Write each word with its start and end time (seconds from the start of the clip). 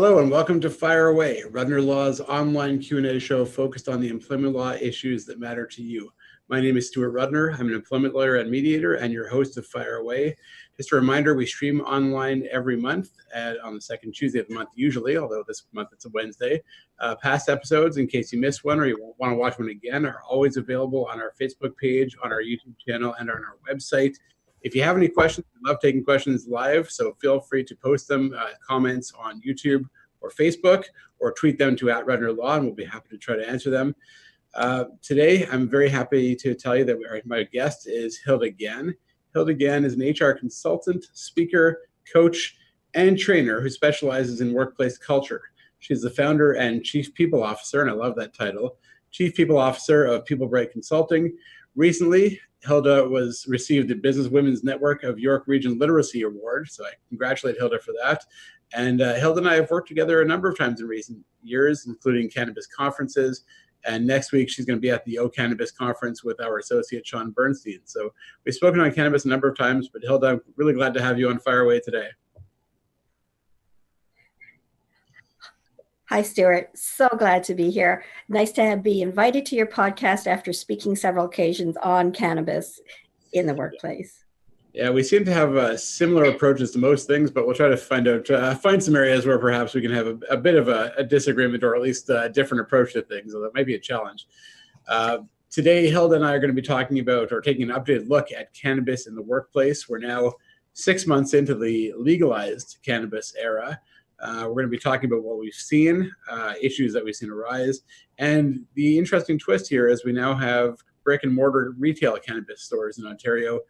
Hello 0.00 0.20
and 0.20 0.30
welcome 0.30 0.60
to 0.60 0.70
Fire 0.70 1.08
Away, 1.08 1.42
Rudner 1.50 1.84
Law's 1.84 2.20
online 2.20 2.78
Q&A 2.78 3.18
show 3.18 3.44
focused 3.44 3.88
on 3.88 3.98
the 3.98 4.08
employment 4.08 4.54
law 4.54 4.74
issues 4.74 5.24
that 5.24 5.40
matter 5.40 5.66
to 5.66 5.82
you. 5.82 6.12
My 6.48 6.60
name 6.60 6.76
is 6.76 6.86
Stuart 6.86 7.12
Rudner. 7.12 7.58
I'm 7.58 7.66
an 7.66 7.74
employment 7.74 8.14
lawyer 8.14 8.36
and 8.36 8.48
mediator 8.48 8.94
and 8.94 9.12
your 9.12 9.28
host 9.28 9.58
of 9.58 9.66
Fire 9.66 9.96
Away. 9.96 10.36
Just 10.76 10.92
a 10.92 10.94
reminder, 10.94 11.34
we 11.34 11.46
stream 11.46 11.80
online 11.80 12.46
every 12.52 12.76
month 12.76 13.10
at, 13.34 13.58
on 13.58 13.74
the 13.74 13.80
second 13.80 14.14
Tuesday 14.14 14.38
of 14.38 14.46
the 14.46 14.54
month 14.54 14.68
usually, 14.76 15.16
although 15.16 15.42
this 15.48 15.64
month 15.72 15.88
it's 15.92 16.04
a 16.04 16.10
Wednesday. 16.10 16.62
Uh, 17.00 17.16
past 17.16 17.48
episodes, 17.48 17.96
in 17.96 18.06
case 18.06 18.32
you 18.32 18.38
missed 18.38 18.64
one 18.64 18.78
or 18.78 18.86
you 18.86 19.12
want 19.18 19.32
to 19.32 19.36
watch 19.36 19.58
one 19.58 19.70
again, 19.70 20.06
are 20.06 20.22
always 20.30 20.56
available 20.56 21.06
on 21.06 21.20
our 21.20 21.32
Facebook 21.40 21.76
page, 21.76 22.16
on 22.22 22.30
our 22.30 22.40
YouTube 22.40 22.78
channel, 22.86 23.16
and 23.18 23.28
on 23.28 23.38
our 23.38 23.56
website. 23.68 24.14
If 24.62 24.74
you 24.74 24.82
have 24.82 24.96
any 24.96 25.08
questions, 25.08 25.46
love 25.64 25.78
taking 25.80 26.04
questions 26.04 26.46
live, 26.48 26.90
so 26.90 27.16
feel 27.20 27.40
free 27.40 27.64
to 27.64 27.76
post 27.76 28.08
them, 28.08 28.34
uh, 28.36 28.50
comments 28.66 29.12
on 29.18 29.40
YouTube 29.40 29.84
or 30.20 30.30
Facebook, 30.30 30.84
or 31.20 31.32
tweet 31.32 31.58
them 31.58 31.76
to 31.76 31.90
at 31.90 32.06
Rudner 32.06 32.36
Law, 32.36 32.56
and 32.56 32.64
we'll 32.64 32.74
be 32.74 32.84
happy 32.84 33.08
to 33.10 33.18
try 33.18 33.36
to 33.36 33.48
answer 33.48 33.70
them. 33.70 33.94
Uh, 34.54 34.84
today, 35.02 35.46
I'm 35.46 35.68
very 35.68 35.88
happy 35.88 36.34
to 36.36 36.54
tell 36.54 36.76
you 36.76 36.84
that 36.84 36.98
our, 37.08 37.20
my 37.24 37.44
guest 37.44 37.86
is 37.86 38.18
Hilda 38.18 38.50
Gan. 38.50 38.94
Hilda 39.34 39.54
Gan 39.54 39.84
is 39.84 39.94
an 39.94 40.00
HR 40.00 40.32
consultant, 40.32 41.06
speaker, 41.12 41.82
coach, 42.12 42.56
and 42.94 43.18
trainer 43.18 43.60
who 43.60 43.70
specializes 43.70 44.40
in 44.40 44.52
workplace 44.52 44.98
culture. 44.98 45.42
She's 45.78 46.02
the 46.02 46.10
founder 46.10 46.54
and 46.54 46.82
chief 46.82 47.14
people 47.14 47.42
officer, 47.42 47.82
and 47.82 47.90
I 47.90 47.94
love 47.94 48.16
that 48.16 48.34
title, 48.34 48.78
chief 49.10 49.34
people 49.34 49.58
officer 49.58 50.04
of 50.04 50.24
People 50.24 50.48
Bright 50.48 50.72
Consulting. 50.72 51.36
Recently, 51.76 52.40
Hilda 52.62 53.08
was 53.08 53.46
received 53.48 53.88
the 53.88 53.94
Business 53.94 54.28
Women's 54.28 54.64
Network 54.64 55.04
of 55.04 55.18
York 55.18 55.44
Region 55.46 55.78
Literacy 55.78 56.22
Award. 56.22 56.68
So 56.68 56.84
I 56.84 56.90
congratulate 57.08 57.56
Hilda 57.56 57.78
for 57.78 57.92
that. 58.02 58.24
And 58.74 59.00
uh, 59.00 59.14
Hilda 59.14 59.38
and 59.38 59.48
I 59.48 59.54
have 59.54 59.70
worked 59.70 59.88
together 59.88 60.20
a 60.20 60.26
number 60.26 60.48
of 60.48 60.58
times 60.58 60.80
in 60.80 60.86
recent 60.86 61.18
years, 61.42 61.86
including 61.86 62.28
cannabis 62.28 62.66
conferences. 62.66 63.44
And 63.84 64.06
next 64.06 64.32
week, 64.32 64.50
she's 64.50 64.66
going 64.66 64.76
to 64.76 64.80
be 64.80 64.90
at 64.90 65.04
the 65.04 65.18
O 65.18 65.28
Cannabis 65.28 65.70
Conference 65.70 66.24
with 66.24 66.40
our 66.40 66.58
associate, 66.58 67.06
Sean 67.06 67.30
Bernstein. 67.30 67.80
So 67.84 68.12
we've 68.44 68.54
spoken 68.54 68.80
on 68.80 68.92
cannabis 68.92 69.24
a 69.24 69.28
number 69.28 69.48
of 69.48 69.56
times, 69.56 69.88
but 69.88 70.02
Hilda, 70.02 70.26
I'm 70.26 70.40
really 70.56 70.74
glad 70.74 70.94
to 70.94 71.02
have 71.02 71.18
you 71.18 71.30
on 71.30 71.38
Fire 71.38 71.60
Away 71.60 71.80
today. 71.80 72.08
Hi, 76.08 76.22
Stuart. 76.22 76.70
So 76.74 77.06
glad 77.18 77.44
to 77.44 77.54
be 77.54 77.70
here. 77.70 78.02
Nice 78.30 78.50
to 78.52 78.64
have, 78.64 78.82
be 78.82 79.02
invited 79.02 79.44
to 79.46 79.56
your 79.56 79.66
podcast 79.66 80.26
after 80.26 80.54
speaking 80.54 80.96
several 80.96 81.26
occasions 81.26 81.76
on 81.82 82.12
cannabis 82.12 82.80
in 83.34 83.46
the 83.46 83.52
workplace. 83.52 84.24
Yeah, 84.72 84.88
we 84.88 85.02
seem 85.02 85.26
to 85.26 85.34
have 85.34 85.56
uh, 85.56 85.76
similar 85.76 86.24
approaches 86.24 86.70
to 86.70 86.78
most 86.78 87.06
things, 87.06 87.30
but 87.30 87.44
we'll 87.44 87.54
try 87.54 87.68
to 87.68 87.76
find 87.76 88.08
out 88.08 88.30
uh, 88.30 88.54
find 88.54 88.82
some 88.82 88.96
areas 88.96 89.26
where 89.26 89.38
perhaps 89.38 89.74
we 89.74 89.82
can 89.82 89.90
have 89.90 90.06
a, 90.06 90.18
a 90.30 90.36
bit 90.38 90.54
of 90.54 90.68
a, 90.68 90.94
a, 90.96 91.04
disagreement 91.04 91.62
or 91.62 91.74
at 91.74 91.82
least 91.82 92.08
a 92.08 92.30
different 92.30 92.62
approach 92.62 92.94
to 92.94 93.02
things. 93.02 93.34
That 93.34 93.50
might 93.54 93.66
be 93.66 93.74
a 93.74 93.78
challenge. 93.78 94.28
Uh, 94.88 95.18
today, 95.50 95.90
Hilda 95.90 96.16
and 96.16 96.24
I 96.24 96.32
are 96.32 96.38
going 96.38 96.54
to 96.54 96.58
be 96.58 96.66
talking 96.66 97.00
about 97.00 97.32
or 97.32 97.42
taking 97.42 97.70
an 97.70 97.76
updated 97.76 98.08
look 98.08 98.32
at 98.32 98.54
cannabis 98.54 99.06
in 99.06 99.14
the 99.14 99.22
workplace. 99.22 99.90
We're 99.90 99.98
now 99.98 100.32
six 100.72 101.06
months 101.06 101.34
into 101.34 101.54
the 101.54 101.92
legalized 101.98 102.78
cannabis 102.82 103.34
era. 103.38 103.78
Uh, 104.20 104.44
we're 104.46 104.54
going 104.54 104.66
to 104.66 104.70
be 104.70 104.78
talking 104.78 105.10
about 105.10 105.22
what 105.22 105.38
we've 105.38 105.54
seen, 105.54 106.10
uh, 106.30 106.54
issues 106.60 106.92
that 106.92 107.04
we've 107.04 107.14
seen 107.14 107.30
arise, 107.30 107.82
and 108.18 108.64
the 108.74 108.98
interesting 108.98 109.38
twist 109.38 109.68
here 109.68 109.88
is 109.88 110.04
we 110.04 110.12
now 110.12 110.34
have 110.34 110.76
brick 111.04 111.22
and 111.22 111.34
mortar 111.34 111.74
retail 111.78 112.16
cannabis 112.18 112.62
stores 112.62 112.98
in 112.98 113.06
Ontario, 113.06 113.60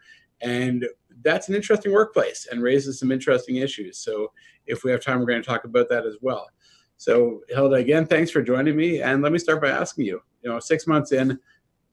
and 0.40 0.86
that's 1.22 1.48
an 1.48 1.54
interesting 1.54 1.92
workplace 1.92 2.46
and 2.50 2.62
raises 2.62 2.98
some 2.98 3.12
interesting 3.12 3.56
issues. 3.56 3.98
So 3.98 4.32
if 4.66 4.84
we 4.84 4.90
have 4.90 5.02
time, 5.02 5.18
we're 5.18 5.26
going 5.26 5.42
to 5.42 5.48
talk 5.48 5.64
about 5.64 5.88
that 5.88 6.06
as 6.06 6.16
well. 6.20 6.48
So 6.96 7.42
Hilda, 7.48 7.76
again, 7.76 8.06
thanks 8.06 8.30
for 8.30 8.42
joining 8.42 8.76
me, 8.76 9.02
and 9.02 9.22
let 9.22 9.32
me 9.32 9.38
start 9.38 9.60
by 9.60 9.68
asking 9.68 10.06
you. 10.06 10.20
You 10.42 10.50
know, 10.50 10.60
six 10.60 10.86
months 10.86 11.12
in, 11.12 11.38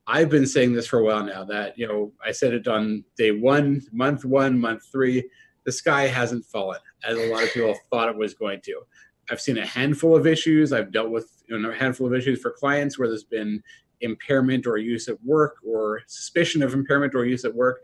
I've 0.08 0.30
been 0.30 0.46
saying 0.46 0.74
this 0.74 0.88
for 0.88 1.00
a 1.00 1.04
while 1.04 1.24
now. 1.24 1.44
That 1.44 1.78
you 1.78 1.88
know, 1.88 2.12
I 2.24 2.32
said 2.32 2.54
it 2.54 2.68
on 2.68 3.04
day 3.18 3.32
one, 3.32 3.82
month 3.92 4.26
one, 4.26 4.60
month 4.60 4.84
three 4.92 5.30
the 5.66 5.72
sky 5.72 6.08
hasn't 6.08 6.46
fallen 6.46 6.80
as 7.04 7.18
a 7.18 7.32
lot 7.32 7.44
of 7.44 7.52
people 7.54 7.76
thought 7.90 8.10
it 8.10 8.16
was 8.16 8.34
going 8.34 8.62
to. 8.62 8.82
I've 9.30 9.42
seen 9.42 9.58
a 9.58 9.66
handful 9.66 10.16
of 10.16 10.28
issues. 10.28 10.72
I've 10.72 10.92
dealt 10.92 11.10
with 11.10 11.44
you 11.48 11.58
know, 11.58 11.72
a 11.72 11.76
handful 11.76 12.08
of 12.08 12.14
issues 12.14 12.40
for 12.42 12.52
clients 12.52 12.98
where 13.00 13.08
there's 13.08 13.24
been 13.24 13.62
impairment 14.02 14.68
or 14.68 14.78
use 14.78 15.08
at 15.08 15.22
work 15.24 15.58
or 15.66 16.02
suspicion 16.08 16.62
of 16.62 16.74
impairment 16.74 17.16
or 17.16 17.26
use 17.26 17.46
at 17.46 17.54
work, 17.54 17.82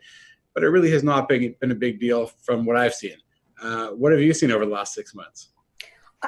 but 0.53 0.64
it 0.64 0.69
really 0.69 0.92
has 0.92 1.03
not 1.03 1.28
been, 1.28 1.56
been 1.59 1.72
a 1.72 1.75
big 1.75 2.00
deal 2.00 2.28
from 2.28 2.66
what 2.66 2.78
I've 2.78 2.94
seen. 2.94 3.16
Uh, 3.62 3.90
what 3.90 4.12
have 4.12 4.22
you 4.22 4.34
seen 4.34 4.52
over 4.52 4.66
the 4.66 4.72
last 4.72 4.94
six 4.94 5.16
months? 5.16 5.50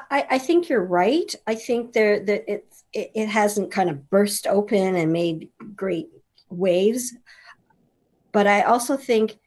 I, 0.09 0.25
I 0.31 0.37
think 0.39 0.69
you're 0.69 0.85
right. 0.85 1.33
I 1.45 1.55
think 1.55 1.93
there 1.93 2.19
that 2.25 2.51
it, 2.51 2.65
it 2.93 3.11
it 3.13 3.27
hasn't 3.27 3.71
kind 3.71 3.91
of 3.91 4.09
burst 4.09 4.47
open 4.47 4.95
and 4.95 5.13
made 5.13 5.49
great 5.75 6.09
waves, 6.49 7.13
but 8.31 8.47
I 8.47 8.63
also 8.63 8.97
think 8.97 9.37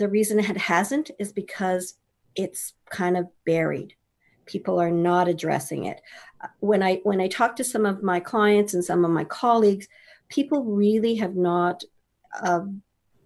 the 0.00 0.08
reason 0.08 0.40
it 0.40 0.56
hasn't 0.56 1.10
is 1.18 1.30
because 1.30 1.94
it's 2.34 2.72
kind 2.90 3.18
of 3.18 3.28
buried. 3.44 3.94
People 4.46 4.80
are 4.80 4.90
not 4.90 5.28
addressing 5.28 5.84
it. 5.84 6.00
When 6.60 6.82
i 6.82 7.00
when 7.04 7.20
i 7.20 7.28
talk 7.28 7.54
to 7.56 7.64
some 7.64 7.84
of 7.84 8.02
my 8.02 8.18
clients 8.18 8.72
and 8.72 8.82
some 8.84 9.04
of 9.04 9.10
my 9.10 9.24
colleagues 9.24 9.86
people 10.30 10.64
really 10.64 11.16
have 11.16 11.36
not 11.36 11.82
uh, 12.42 12.60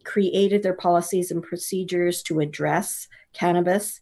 created 0.02 0.62
their 0.62 0.74
policies 0.74 1.30
and 1.30 1.42
procedures 1.42 2.22
to 2.24 2.40
address 2.40 3.06
cannabis. 3.34 4.00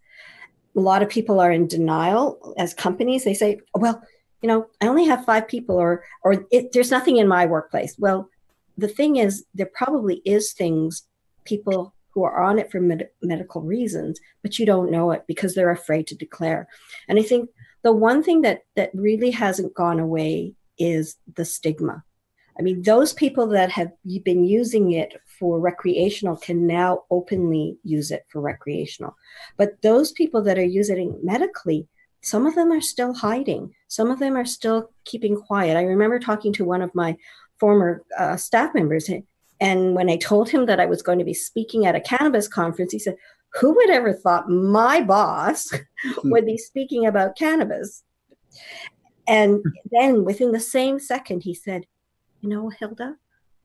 A 0.74 0.80
lot 0.80 1.02
of 1.02 1.10
people 1.10 1.40
are 1.40 1.52
in 1.52 1.66
denial 1.66 2.54
as 2.56 2.72
companies. 2.72 3.24
They 3.24 3.34
say 3.34 3.60
well 3.74 4.02
you 4.40 4.48
know 4.48 4.66
i 4.80 4.88
only 4.88 5.04
have 5.04 5.24
five 5.26 5.46
people 5.46 5.76
or 5.76 6.04
or 6.24 6.46
it, 6.50 6.72
there's 6.72 6.90
nothing 6.90 7.18
in 7.18 7.28
my 7.28 7.44
workplace. 7.44 7.94
Well 7.98 8.30
the 8.78 8.88
thing 8.88 9.16
is 9.16 9.44
there 9.54 9.70
probably 9.74 10.22
is 10.24 10.54
things 10.54 11.06
people 11.44 11.94
who 12.14 12.24
are 12.24 12.42
on 12.42 12.58
it 12.58 12.70
for 12.70 12.80
med- 12.80 13.08
medical 13.22 13.62
reasons, 13.62 14.20
but 14.42 14.58
you 14.58 14.66
don't 14.66 14.90
know 14.90 15.10
it 15.10 15.24
because 15.26 15.54
they're 15.54 15.70
afraid 15.70 16.06
to 16.08 16.14
declare. 16.14 16.68
And 17.08 17.18
I 17.18 17.22
think 17.22 17.50
the 17.82 17.92
one 17.92 18.22
thing 18.22 18.42
that 18.42 18.60
that 18.76 18.90
really 18.94 19.30
hasn't 19.30 19.74
gone 19.74 19.98
away 19.98 20.54
is 20.78 21.16
the 21.36 21.44
stigma. 21.44 22.04
I 22.58 22.62
mean, 22.62 22.82
those 22.82 23.14
people 23.14 23.46
that 23.48 23.70
have 23.70 23.92
been 24.24 24.44
using 24.44 24.92
it 24.92 25.14
for 25.38 25.58
recreational 25.58 26.36
can 26.36 26.66
now 26.66 27.04
openly 27.10 27.78
use 27.82 28.10
it 28.10 28.24
for 28.28 28.40
recreational. 28.42 29.16
But 29.56 29.80
those 29.82 30.12
people 30.12 30.42
that 30.42 30.58
are 30.58 30.64
using 30.64 31.14
it 31.14 31.24
medically, 31.24 31.88
some 32.22 32.46
of 32.46 32.54
them 32.54 32.70
are 32.70 32.80
still 32.80 33.14
hiding. 33.14 33.72
Some 33.88 34.10
of 34.10 34.18
them 34.18 34.36
are 34.36 34.44
still 34.44 34.90
keeping 35.06 35.36
quiet. 35.36 35.76
I 35.76 35.82
remember 35.82 36.18
talking 36.18 36.52
to 36.54 36.64
one 36.64 36.82
of 36.82 36.94
my 36.94 37.16
former 37.58 38.04
uh, 38.18 38.36
staff 38.36 38.74
members, 38.74 39.08
and 39.08 39.24
when 39.94 40.10
I 40.10 40.16
told 40.16 40.48
him 40.48 40.66
that 40.66 40.80
I 40.80 40.86
was 40.86 41.02
going 41.02 41.18
to 41.18 41.24
be 41.24 41.34
speaking 41.34 41.86
at 41.86 41.94
a 41.94 42.00
cannabis 42.00 42.48
conference, 42.48 42.92
he 42.92 42.98
said, 42.98 43.16
Who 43.60 43.74
would 43.74 43.90
ever 43.90 44.12
thought 44.12 44.50
my 44.50 45.00
boss 45.00 45.72
would 46.24 46.46
be 46.46 46.58
speaking 46.58 47.06
about 47.06 47.36
cannabis? 47.36 48.02
And 49.28 49.62
then 49.90 50.24
within 50.24 50.50
the 50.50 50.60
same 50.60 50.98
second, 50.98 51.42
he 51.42 51.54
said, 51.54 51.86
You 52.40 52.48
know, 52.48 52.70
Hilda, 52.70 53.16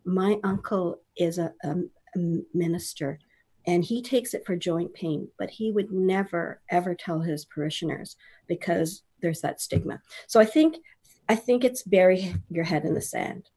my 0.06 0.40
uncle 0.44 1.02
is 1.18 1.40
a, 1.40 1.54
a, 1.64 1.76
a 2.16 2.42
minister 2.54 3.20
and 3.66 3.84
he 3.84 4.02
takes 4.02 4.34
it 4.34 4.46
for 4.46 4.56
joint 4.56 4.94
pain, 4.94 5.28
but 5.38 5.50
he 5.50 5.72
would 5.72 5.92
never, 5.92 6.62
ever 6.70 6.96
tell 6.96 7.20
his 7.20 7.44
parishioners 7.44 8.16
because 8.48 9.04
there's 9.22 9.42
that 9.42 9.62
stigma. 9.62 10.02
So 10.28 10.40
I 10.40 10.46
think 10.46 10.78
I 11.30 11.36
think 11.36 11.66
it's 11.66 11.84
bury 11.84 12.34
your 12.50 12.64
head 12.64 12.86
in 12.86 12.94
the 12.94 13.02
sand. 13.02 13.50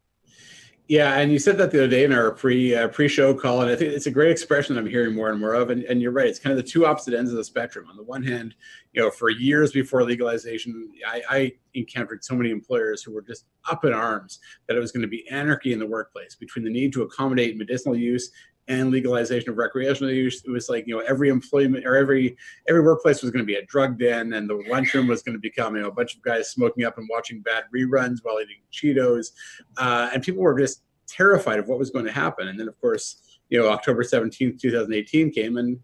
Yeah, 0.90 1.20
and 1.20 1.30
you 1.30 1.38
said 1.38 1.56
that 1.58 1.70
the 1.70 1.78
other 1.78 1.86
day 1.86 2.02
in 2.02 2.12
our 2.12 2.32
pre 2.32 2.74
uh, 2.74 2.88
pre 2.88 3.06
show 3.06 3.32
call, 3.32 3.62
and 3.62 3.70
I 3.70 3.76
think 3.76 3.92
it's 3.92 4.06
a 4.06 4.10
great 4.10 4.32
expression 4.32 4.76
I'm 4.76 4.88
hearing 4.88 5.14
more 5.14 5.30
and 5.30 5.38
more 5.38 5.54
of. 5.54 5.70
And, 5.70 5.84
and 5.84 6.02
you're 6.02 6.10
right; 6.10 6.26
it's 6.26 6.40
kind 6.40 6.50
of 6.50 6.56
the 6.56 6.68
two 6.68 6.84
opposite 6.84 7.14
ends 7.14 7.30
of 7.30 7.36
the 7.36 7.44
spectrum. 7.44 7.86
On 7.88 7.96
the 7.96 8.02
one 8.02 8.24
hand, 8.24 8.56
you 8.92 9.00
know, 9.00 9.08
for 9.08 9.30
years 9.30 9.70
before 9.70 10.02
legalization, 10.02 10.90
I, 11.06 11.22
I 11.30 11.52
encountered 11.74 12.24
so 12.24 12.34
many 12.34 12.50
employers 12.50 13.04
who 13.04 13.12
were 13.12 13.22
just 13.22 13.44
up 13.70 13.84
in 13.84 13.92
arms 13.92 14.40
that 14.66 14.76
it 14.76 14.80
was 14.80 14.90
going 14.90 15.02
to 15.02 15.08
be 15.08 15.28
anarchy 15.28 15.72
in 15.72 15.78
the 15.78 15.86
workplace 15.86 16.34
between 16.34 16.64
the 16.64 16.72
need 16.72 16.92
to 16.94 17.02
accommodate 17.02 17.56
medicinal 17.56 17.94
use 17.94 18.32
and 18.70 18.92
legalization 18.92 19.50
of 19.50 19.58
recreational 19.58 20.12
use. 20.12 20.44
It 20.44 20.50
was 20.50 20.68
like 20.68 20.86
you 20.86 20.96
know 20.96 21.04
every 21.06 21.28
employment 21.28 21.84
or 21.84 21.96
every 21.96 22.36
every 22.68 22.80
workplace 22.80 23.20
was 23.20 23.32
going 23.32 23.42
to 23.42 23.46
be 23.46 23.56
a 23.56 23.66
drug 23.66 23.98
den, 23.98 24.32
and 24.32 24.48
the 24.48 24.62
lunchroom 24.70 25.08
was 25.08 25.22
going 25.22 25.36
to 25.36 25.40
become 25.40 25.74
you 25.74 25.82
know 25.82 25.88
a 25.88 25.92
bunch 25.92 26.14
of 26.14 26.22
guys 26.22 26.50
smoking 26.50 26.84
up 26.84 26.96
and 26.96 27.08
watching 27.10 27.40
bad 27.40 27.64
reruns 27.74 28.18
while 28.22 28.40
eating 28.40 28.62
Cheetos, 28.72 29.32
uh, 29.76 30.10
and 30.14 30.22
people 30.22 30.42
were 30.42 30.58
just 30.58 30.82
terrified 31.08 31.58
of 31.58 31.66
what 31.66 31.80
was 31.80 31.90
going 31.90 32.04
to 32.04 32.12
happen. 32.12 32.46
And 32.46 32.58
then 32.58 32.68
of 32.68 32.80
course 32.80 33.40
you 33.48 33.60
know 33.60 33.68
October 33.68 34.04
seventeenth, 34.04 34.60
two 34.60 34.70
thousand 34.70 34.94
eighteen 34.94 35.30
came 35.30 35.58
and. 35.58 35.78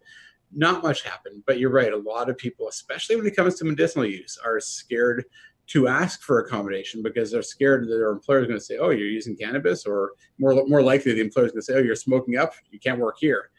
Not 0.53 0.85
much 0.85 1.03
happened, 1.03 1.43
but 1.45 1.59
you're 1.59 1.73
right. 1.73 1.93
A 1.93 1.97
lot 1.97 2.31
of 2.31 2.39
people, 2.39 2.69
especially 2.69 3.17
when 3.17 3.27
it 3.27 3.35
comes 3.35 3.57
to 3.57 3.65
medicinal 3.65 4.07
use, 4.07 4.39
are 4.43 4.61
scared 4.61 5.25
to 5.69 5.89
ask 5.89 6.23
for 6.23 6.41
accommodation 6.41 7.03
because 7.03 7.31
they're 7.31 7.43
scared 7.43 7.83
that 7.83 7.97
their 7.97 8.11
employer 8.11 8.41
is 8.41 8.47
going 8.47 8.59
to 8.59 8.65
say, 8.65 8.79
"Oh, 8.79 8.91
you're 8.91 9.09
using 9.09 9.37
cannabis," 9.37 9.87
or 9.87 10.13
more 10.39 10.65
more 10.67 10.83
likely 10.83 11.13
the 11.13 11.21
employer 11.21 11.47
is 11.47 11.53
going 11.53 11.63
to 11.63 11.65
say, 11.65 11.75
"Oh, 11.75 11.83
you're 11.83 11.97
smoking 11.97 12.37
up. 12.37 12.55
You 12.71 12.79
can't 12.79 13.01
work 13.01 13.17
here," 13.19 13.51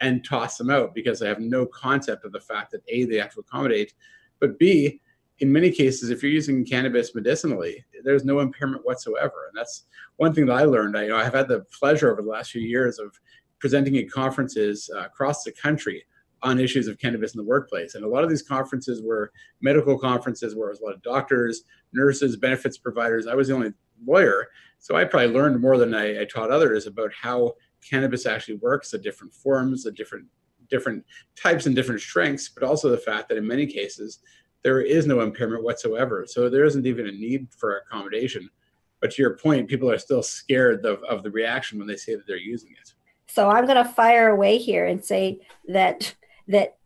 and 0.00 0.24
toss 0.24 0.58
them 0.58 0.70
out 0.70 0.94
because 0.94 1.20
they 1.20 1.28
have 1.28 1.40
no 1.40 1.66
concept 1.66 2.24
of 2.24 2.32
the 2.32 2.40
fact 2.40 2.70
that 2.72 2.82
a 2.88 3.04
they 3.04 3.16
have 3.16 3.32
to 3.34 3.40
accommodate, 3.40 3.94
but 4.40 4.58
b 4.58 5.00
in 5.40 5.52
many 5.52 5.70
cases, 5.70 6.10
if 6.10 6.22
you're 6.22 6.30
using 6.30 6.64
cannabis 6.64 7.14
medicinally, 7.14 7.84
there's 8.04 8.24
no 8.24 8.40
impairment 8.40 8.84
whatsoever. 8.86 9.48
And 9.48 9.58
that's 9.58 9.84
one 10.16 10.32
thing 10.32 10.46
that 10.46 10.54
I 10.54 10.62
learned. 10.64 10.96
I, 10.96 11.02
you 11.02 11.08
know, 11.08 11.16
I've 11.16 11.34
had 11.34 11.48
the 11.48 11.66
pleasure 11.76 12.10
over 12.10 12.22
the 12.22 12.28
last 12.28 12.52
few 12.52 12.62
years 12.62 12.98
of 12.98 13.18
presenting 13.58 13.96
at 13.96 14.10
conferences 14.10 14.88
uh, 14.94 15.00
across 15.00 15.42
the 15.42 15.52
country 15.52 16.04
on 16.44 16.60
issues 16.60 16.86
of 16.86 16.98
cannabis 16.98 17.34
in 17.34 17.38
the 17.38 17.44
workplace. 17.44 17.94
And 17.94 18.04
a 18.04 18.08
lot 18.08 18.22
of 18.22 18.30
these 18.30 18.42
conferences 18.42 19.02
were 19.02 19.32
medical 19.60 19.98
conferences 19.98 20.54
where 20.54 20.68
it 20.68 20.72
was 20.72 20.80
a 20.80 20.84
lot 20.84 20.94
of 20.94 21.02
doctors, 21.02 21.62
nurses, 21.92 22.36
benefits 22.36 22.78
providers. 22.78 23.26
I 23.26 23.34
was 23.34 23.48
the 23.48 23.54
only 23.54 23.72
lawyer. 24.06 24.48
So 24.78 24.94
I 24.94 25.04
probably 25.04 25.28
learned 25.28 25.60
more 25.60 25.78
than 25.78 25.94
I, 25.94 26.20
I 26.20 26.24
taught 26.26 26.50
others 26.50 26.86
about 26.86 27.10
how 27.12 27.54
cannabis 27.88 28.26
actually 28.26 28.56
works, 28.56 28.90
the 28.90 28.98
different 28.98 29.32
forms, 29.32 29.84
the 29.84 29.90
different 29.90 30.26
different 30.70 31.04
types 31.36 31.66
and 31.66 31.74
different 31.74 32.00
strengths, 32.00 32.48
but 32.48 32.62
also 32.62 32.88
the 32.88 32.96
fact 32.96 33.28
that 33.28 33.36
in 33.36 33.46
many 33.46 33.66
cases 33.66 34.20
there 34.62 34.80
is 34.80 35.06
no 35.06 35.20
impairment 35.20 35.62
whatsoever. 35.62 36.24
So 36.26 36.48
there 36.48 36.64
isn't 36.64 36.86
even 36.86 37.06
a 37.06 37.12
need 37.12 37.48
for 37.56 37.76
accommodation. 37.76 38.48
But 39.00 39.10
to 39.12 39.22
your 39.22 39.36
point, 39.36 39.68
people 39.68 39.90
are 39.90 39.98
still 39.98 40.22
scared 40.22 40.84
of, 40.86 41.02
of 41.04 41.22
the 41.22 41.30
reaction 41.30 41.78
when 41.78 41.86
they 41.86 41.96
say 41.96 42.14
that 42.14 42.26
they're 42.26 42.38
using 42.38 42.70
it. 42.70 42.94
So 43.28 43.50
I'm 43.50 43.66
going 43.66 43.76
to 43.76 43.84
fire 43.84 44.30
away 44.30 44.56
here 44.56 44.86
and 44.86 45.04
say 45.04 45.40
that 45.68 46.14
that 46.48 46.76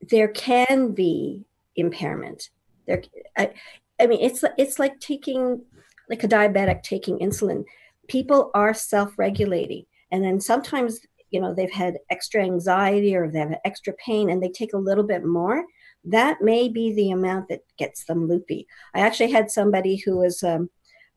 there 0.00 0.28
can 0.28 0.92
be 0.92 1.44
impairment. 1.76 2.50
There, 2.86 3.02
I, 3.36 3.52
I 4.00 4.06
mean, 4.06 4.20
it's 4.20 4.44
it's 4.56 4.78
like 4.78 5.00
taking 5.00 5.62
like 6.08 6.24
a 6.24 6.28
diabetic 6.28 6.82
taking 6.82 7.18
insulin. 7.18 7.64
People 8.08 8.50
are 8.54 8.72
self-regulating, 8.72 9.84
and 10.10 10.24
then 10.24 10.40
sometimes 10.40 11.00
you 11.30 11.40
know 11.40 11.52
they've 11.54 11.70
had 11.70 11.98
extra 12.10 12.42
anxiety 12.42 13.14
or 13.14 13.30
they 13.30 13.40
have 13.40 13.54
extra 13.64 13.92
pain, 14.04 14.30
and 14.30 14.42
they 14.42 14.48
take 14.50 14.72
a 14.72 14.78
little 14.78 15.04
bit 15.04 15.24
more. 15.24 15.64
That 16.04 16.40
may 16.40 16.68
be 16.68 16.92
the 16.92 17.10
amount 17.10 17.48
that 17.48 17.60
gets 17.76 18.04
them 18.04 18.28
loopy. 18.28 18.66
I 18.94 19.00
actually 19.00 19.32
had 19.32 19.50
somebody 19.50 19.96
who 19.96 20.16
was 20.16 20.42
um, 20.42 20.70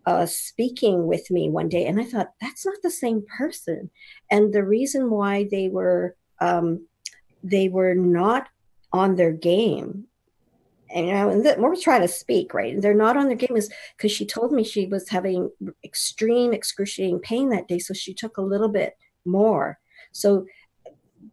uh, 0.06 0.26
speaking 0.26 1.06
with 1.06 1.30
me 1.30 1.50
one 1.50 1.70
day, 1.70 1.86
and 1.86 2.00
I 2.00 2.04
thought 2.04 2.34
that's 2.42 2.66
not 2.66 2.78
the 2.82 2.92
same 2.92 3.24
person. 3.38 3.90
And 4.30 4.54
the 4.54 4.64
reason 4.64 5.12
why 5.12 5.48
they 5.50 5.70
were 5.70 6.16
um, 6.42 6.88
they 7.44 7.70
were 7.70 7.96
not 7.96 8.50
on 8.94 9.16
their 9.16 9.32
game. 9.32 10.06
And, 10.94 11.08
you 11.08 11.14
know, 11.14 11.30
and 11.30 11.82
trying 11.82 12.02
to 12.02 12.08
speak, 12.08 12.54
right? 12.54 12.80
They're 12.80 12.94
not 12.94 13.16
on 13.16 13.28
their 13.28 13.38
game 13.38 13.56
is 13.56 13.70
because 13.96 14.12
she 14.12 14.26
told 14.26 14.52
me 14.52 14.64
she 14.64 14.88
was 14.88 15.08
having 15.08 15.50
extreme 15.86 16.52
excruciating 16.54 17.20
pain 17.20 17.50
that 17.50 17.70
day, 17.70 17.80
so 17.80 17.94
she 17.94 18.14
took 18.14 18.38
a 18.38 18.42
little 18.42 18.68
bit 18.68 18.98
more. 19.26 19.80
So 20.12 20.46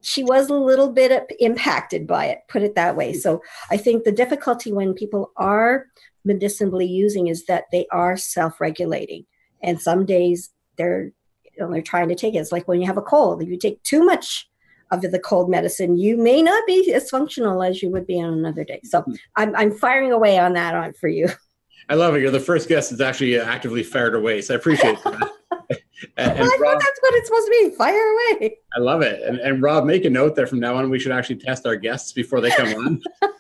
she 0.01 0.23
was 0.23 0.49
a 0.49 0.55
little 0.55 0.91
bit 0.93 1.33
impacted 1.41 2.07
by 2.07 2.27
it, 2.27 2.43
put 2.49 2.63
it 2.63 2.77
that 2.77 2.95
way. 2.95 3.13
So 3.15 3.43
I 3.69 3.77
think 3.79 4.05
the 4.05 4.13
difficulty 4.13 4.73
when 4.73 4.95
people 4.95 5.33
are 5.37 5.87
medicinally 6.25 6.87
using 6.87 7.27
is 7.27 7.47
that 7.47 7.65
they 7.73 7.87
are 7.91 8.17
self-regulating, 8.17 9.27
and 9.61 9.81
some 9.81 10.07
days 10.07 10.51
they're 10.77 11.11
you 11.59 11.65
know, 11.65 11.73
they're 11.73 11.83
trying 11.83 12.09
to 12.09 12.15
take 12.15 12.35
it. 12.35 12.39
It's 12.39 12.53
like 12.53 12.69
when 12.69 12.81
you 12.81 12.87
have 12.87 12.99
a 12.99 13.03
cold, 13.03 13.43
if 13.43 13.49
you 13.49 13.59
take 13.59 13.83
too 13.83 14.05
much 14.05 14.49
of 14.91 15.03
the 15.03 15.19
cold 15.19 15.51
medicine, 15.51 15.97
you 15.97 16.17
may 16.17 16.43
not 16.43 16.67
be 16.67 16.93
as 16.93 17.11
functional 17.11 17.63
as 17.63 17.83
you 17.83 17.91
would 17.91 18.07
be 18.07 18.21
on 18.21 18.33
another 18.33 18.65
day. 18.65 18.81
So 18.85 19.03
hmm. 19.03 19.15
I'm, 19.37 19.55
I'm 19.57 19.73
firing 19.73 20.13
away 20.13 20.39
on 20.39 20.55
that 20.55 20.75
on 20.75 20.93
for 20.95 21.09
you. 21.09 21.29
I 21.91 21.95
love 21.95 22.15
it. 22.15 22.21
You're 22.21 22.31
the 22.31 22.41
first 22.41 22.69
guest 22.69 22.91
that's 22.91 23.01
actually 23.01 23.39
actively 23.39 23.83
fired 23.83 24.15
away. 24.15 24.43
So 24.43 24.55
I 24.55 24.59
appreciate 24.59 25.03
that. 25.05 25.31
and, 26.19 26.39
and 26.39 26.61
Rob, 26.61 26.79
that's 26.79 27.01
what 27.01 27.15
it's 27.15 27.29
supposed 27.29 27.47
to 27.47 27.51
be. 27.51 27.75
Fire 27.77 27.95
away. 27.95 28.59
I 28.77 28.81
love 28.81 29.01
it. 29.01 29.23
And, 29.23 29.39
and 29.39 29.63
Rob, 29.63 29.87
make 29.87 30.05
a 30.05 30.11
note 30.11 30.37
that 30.37 30.51
from 30.51 30.61
now 30.61 30.77
on 30.77 30.91
we 30.91 30.99
should 30.99 31.13
actually 31.13 31.37
test 31.37 31.67
our 31.67 31.77
guests 31.77 32.13
before 32.13 32.43
they 32.43 32.51
come 32.51 32.69
on. 32.69 33.03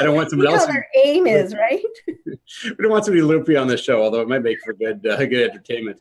I 0.00 0.04
don't 0.04 0.14
want 0.14 0.30
somebody 0.30 0.50
you 0.50 0.56
else. 0.56 0.66
their 0.66 0.88
aim 1.04 1.26
is 1.26 1.54
right. 1.54 1.82
we 2.26 2.74
don't 2.78 2.90
want 2.90 3.04
somebody 3.04 3.22
loopy 3.22 3.56
on 3.56 3.66
this 3.66 3.82
show, 3.82 4.02
although 4.02 4.20
it 4.20 4.28
might 4.28 4.42
make 4.42 4.58
for 4.64 4.72
good 4.72 5.06
uh, 5.06 5.16
good 5.16 5.50
entertainment. 5.50 6.00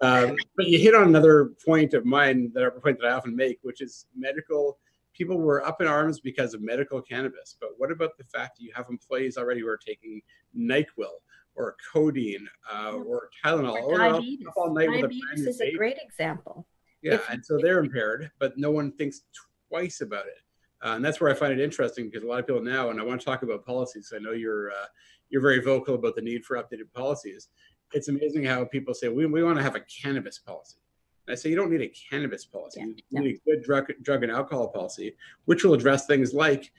Um, 0.00 0.36
but 0.56 0.68
you 0.68 0.78
hit 0.78 0.94
on 0.94 1.08
another 1.08 1.52
point 1.64 1.94
of 1.94 2.04
mine 2.04 2.52
that 2.54 2.64
a 2.64 2.70
point 2.70 2.98
that 3.00 3.08
I 3.08 3.12
often 3.12 3.34
make, 3.34 3.58
which 3.62 3.80
is 3.80 4.06
medical. 4.16 4.78
People 5.12 5.38
were 5.38 5.66
up 5.66 5.80
in 5.80 5.88
arms 5.88 6.20
because 6.20 6.54
of 6.54 6.62
medical 6.62 7.02
cannabis, 7.02 7.56
but 7.60 7.70
what 7.78 7.90
about 7.90 8.16
the 8.16 8.24
fact 8.24 8.56
that 8.56 8.64
you 8.64 8.70
have 8.74 8.86
employees 8.88 9.36
already 9.36 9.60
who 9.60 9.68
are 9.68 9.76
taking 9.78 10.20
Nyquil 10.56 11.10
or 11.56 11.74
codeine 11.92 12.48
uh, 12.72 12.92
or 12.92 13.28
Tylenol 13.44 13.82
or, 13.82 13.98
diabetes? 13.98 14.46
All 14.56 14.72
night 14.72 14.88
diabetes 14.90 15.22
with 15.38 15.46
a 15.46 15.50
is 15.50 15.60
a 15.60 15.72
great 15.72 15.98
example. 16.00 16.66
Yeah, 17.02 17.14
if, 17.14 17.30
and 17.30 17.44
so 17.44 17.58
they're 17.60 17.80
impaired, 17.80 18.30
but 18.38 18.56
no 18.56 18.70
one 18.70 18.92
thinks 18.92 19.22
twice 19.68 20.00
about 20.00 20.26
it. 20.26 20.38
Uh, 20.84 20.94
and 20.94 21.04
that's 21.04 21.20
where 21.20 21.30
I 21.30 21.34
find 21.34 21.52
it 21.52 21.60
interesting 21.60 22.04
because 22.08 22.22
a 22.22 22.26
lot 22.26 22.38
of 22.38 22.46
people 22.46 22.62
now, 22.62 22.90
and 22.90 23.00
I 23.00 23.04
want 23.04 23.20
to 23.20 23.24
talk 23.24 23.42
about 23.42 23.66
policies. 23.66 24.12
I 24.14 24.18
know 24.18 24.30
you're 24.30 24.70
uh, 24.70 24.86
you're 25.30 25.42
very 25.42 25.60
vocal 25.60 25.96
about 25.96 26.14
the 26.14 26.22
need 26.22 26.44
for 26.44 26.56
updated 26.56 26.92
policies 26.94 27.48
it's 27.92 28.08
amazing 28.08 28.44
how 28.44 28.64
people 28.64 28.94
say 28.94 29.08
we, 29.08 29.26
we 29.26 29.42
want 29.42 29.56
to 29.56 29.62
have 29.62 29.74
a 29.74 29.80
cannabis 29.80 30.38
policy. 30.38 30.78
And 31.26 31.32
I 31.32 31.36
say 31.36 31.50
you 31.50 31.56
don't 31.56 31.70
need 31.70 31.82
a 31.82 31.92
cannabis 32.10 32.44
policy. 32.44 32.80
Yeah, 32.80 32.86
you 33.10 33.20
need 33.20 33.40
a 33.46 33.50
good 33.50 33.62
drug, 33.62 33.92
drug 34.02 34.22
and 34.22 34.32
alcohol 34.32 34.68
policy, 34.68 35.14
which 35.44 35.64
will 35.64 35.74
address 35.74 36.06
things 36.06 36.32
like 36.32 36.72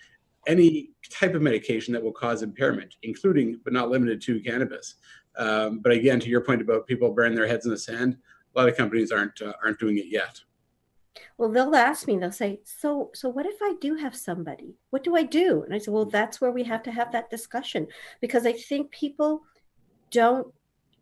any 0.47 0.91
type 1.09 1.35
of 1.35 1.41
medication 1.41 1.94
that 1.94 2.01
will 2.01 2.11
cause 2.11 2.41
impairment, 2.41 2.95
including 3.03 3.59
but 3.63 3.73
not 3.73 3.89
limited 3.89 4.21
to 4.21 4.39
cannabis. 4.41 4.95
Um, 5.38 5.79
but 5.79 5.91
again, 5.91 6.19
to 6.19 6.29
your 6.29 6.41
point 6.41 6.61
about 6.61 6.88
people 6.88 7.13
burying 7.13 7.35
their 7.35 7.47
heads 7.47 7.65
in 7.65 7.71
the 7.71 7.77
sand, 7.77 8.17
a 8.55 8.59
lot 8.59 8.69
of 8.69 8.75
companies 8.75 9.12
aren't 9.12 9.41
uh, 9.41 9.53
aren't 9.63 9.79
doing 9.79 9.97
it 9.97 10.07
yet. 10.07 10.41
Well, 11.38 11.50
they'll 11.50 11.75
ask 11.75 12.07
me. 12.07 12.17
They'll 12.17 12.31
say, 12.31 12.62
"So, 12.63 13.12
so 13.13 13.29
what 13.29 13.45
if 13.45 13.62
I 13.62 13.75
do 13.79 13.95
have 13.95 14.15
somebody? 14.15 14.75
What 14.89 15.03
do 15.03 15.15
I 15.15 15.23
do?" 15.23 15.63
And 15.63 15.73
I 15.73 15.77
say, 15.77 15.91
"Well, 15.91 16.05
that's 16.05 16.41
where 16.41 16.51
we 16.51 16.63
have 16.63 16.83
to 16.83 16.91
have 16.91 17.12
that 17.12 17.29
discussion 17.29 17.88
because 18.21 18.45
I 18.45 18.53
think 18.53 18.91
people 18.91 19.44
don't 20.12 20.53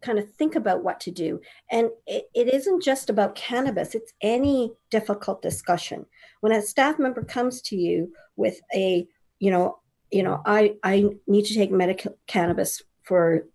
kind 0.07 0.19
of 0.19 0.33
think 0.35 0.55
about 0.55 0.83
what 0.83 0.99
to 1.01 1.11
do. 1.11 1.41
And 1.69 1.89
it, 2.05 2.29
it 2.33 2.53
isn't 2.53 2.81
just 2.81 3.09
about 3.09 3.35
cannabis, 3.35 3.93
it's 3.93 4.13
any 4.21 4.71
difficult 4.89 5.41
discussion. 5.41 6.05
When 6.39 6.53
a 6.53 6.61
staff 6.61 6.97
member 6.97 7.23
comes 7.23 7.61
to 7.63 7.75
you 7.75 8.13
with 8.37 8.61
a, 8.73 9.05
you 9.39 9.51
know, 9.51 9.79
you 10.09 10.23
know, 10.23 10.41
I, 10.45 10.75
I 10.83 11.09
need 11.27 11.45
to 11.45 11.53
take 11.53 11.71
medical 11.71 12.17
cannabis 12.27 12.81
for 13.03 13.45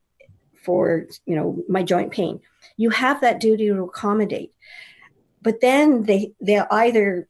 for 0.63 1.07
you 1.27 1.35
know 1.35 1.61
my 1.69 1.83
joint 1.83 2.13
pain 2.13 2.41
you 2.77 2.89
have 2.89 3.21
that 3.21 3.41
duty 3.41 3.67
to 3.67 3.83
accommodate 3.83 4.53
but 5.43 5.61
then 5.61 6.05
they 6.05 6.33
they'll 6.41 6.69
either 6.71 7.29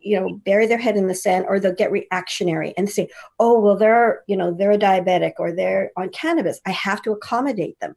you 0.00 0.18
know 0.18 0.34
bury 0.44 0.66
their 0.66 0.78
head 0.78 0.96
in 0.96 1.06
the 1.06 1.14
sand 1.14 1.44
or 1.48 1.60
they'll 1.60 1.72
get 1.72 1.92
reactionary 1.92 2.74
and 2.76 2.90
say 2.90 3.08
oh 3.38 3.60
well 3.60 3.76
they're 3.76 4.24
you 4.26 4.36
know 4.36 4.52
they're 4.52 4.72
a 4.72 4.78
diabetic 4.78 5.34
or 5.38 5.52
they're 5.52 5.92
on 5.96 6.08
cannabis 6.08 6.60
i 6.66 6.70
have 6.70 7.00
to 7.00 7.12
accommodate 7.12 7.78
them 7.78 7.94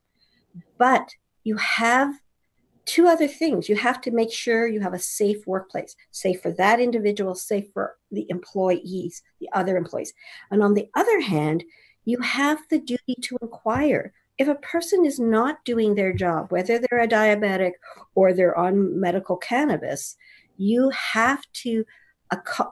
but 0.77 1.10
you 1.43 1.57
have 1.57 2.13
two 2.86 3.07
other 3.07 3.27
things. 3.27 3.69
You 3.69 3.75
have 3.75 4.01
to 4.01 4.12
make 4.12 4.31
sure 4.31 4.67
you 4.67 4.79
have 4.79 4.93
a 4.93 5.00
safe 5.00 5.46
workplace, 5.46 5.96
safe 6.12 6.41
for 6.41 6.51
that 6.53 6.79
individual, 6.79 7.36
safe 7.36 7.65
for 7.74 7.96
the 8.12 8.25
employees, 8.29 9.22
the 9.39 9.50
other 9.53 9.77
employees. 9.77 10.13
And 10.50 10.63
on 10.63 10.74
the 10.74 10.89
other 10.96 11.19
hand, 11.19 11.63
you 12.05 12.19
have 12.22 12.60
the 12.69 12.79
duty 12.79 13.15
to 13.22 13.38
inquire. 13.41 14.13
If 14.38 14.48
a 14.48 14.55
person 14.55 15.05
is 15.05 15.19
not 15.19 15.65
doing 15.65 15.96
their 15.96 16.13
job, 16.13 16.51
whether 16.51 16.79
they're 16.79 17.01
a 17.01 17.07
diabetic 17.07 17.74
or 18.15 18.34
they're 18.34 18.57
on 18.57 19.00
medical 19.00 19.36
cannabis, 19.36 20.15
you 20.57 20.89
have 20.91 21.43
to 21.63 21.86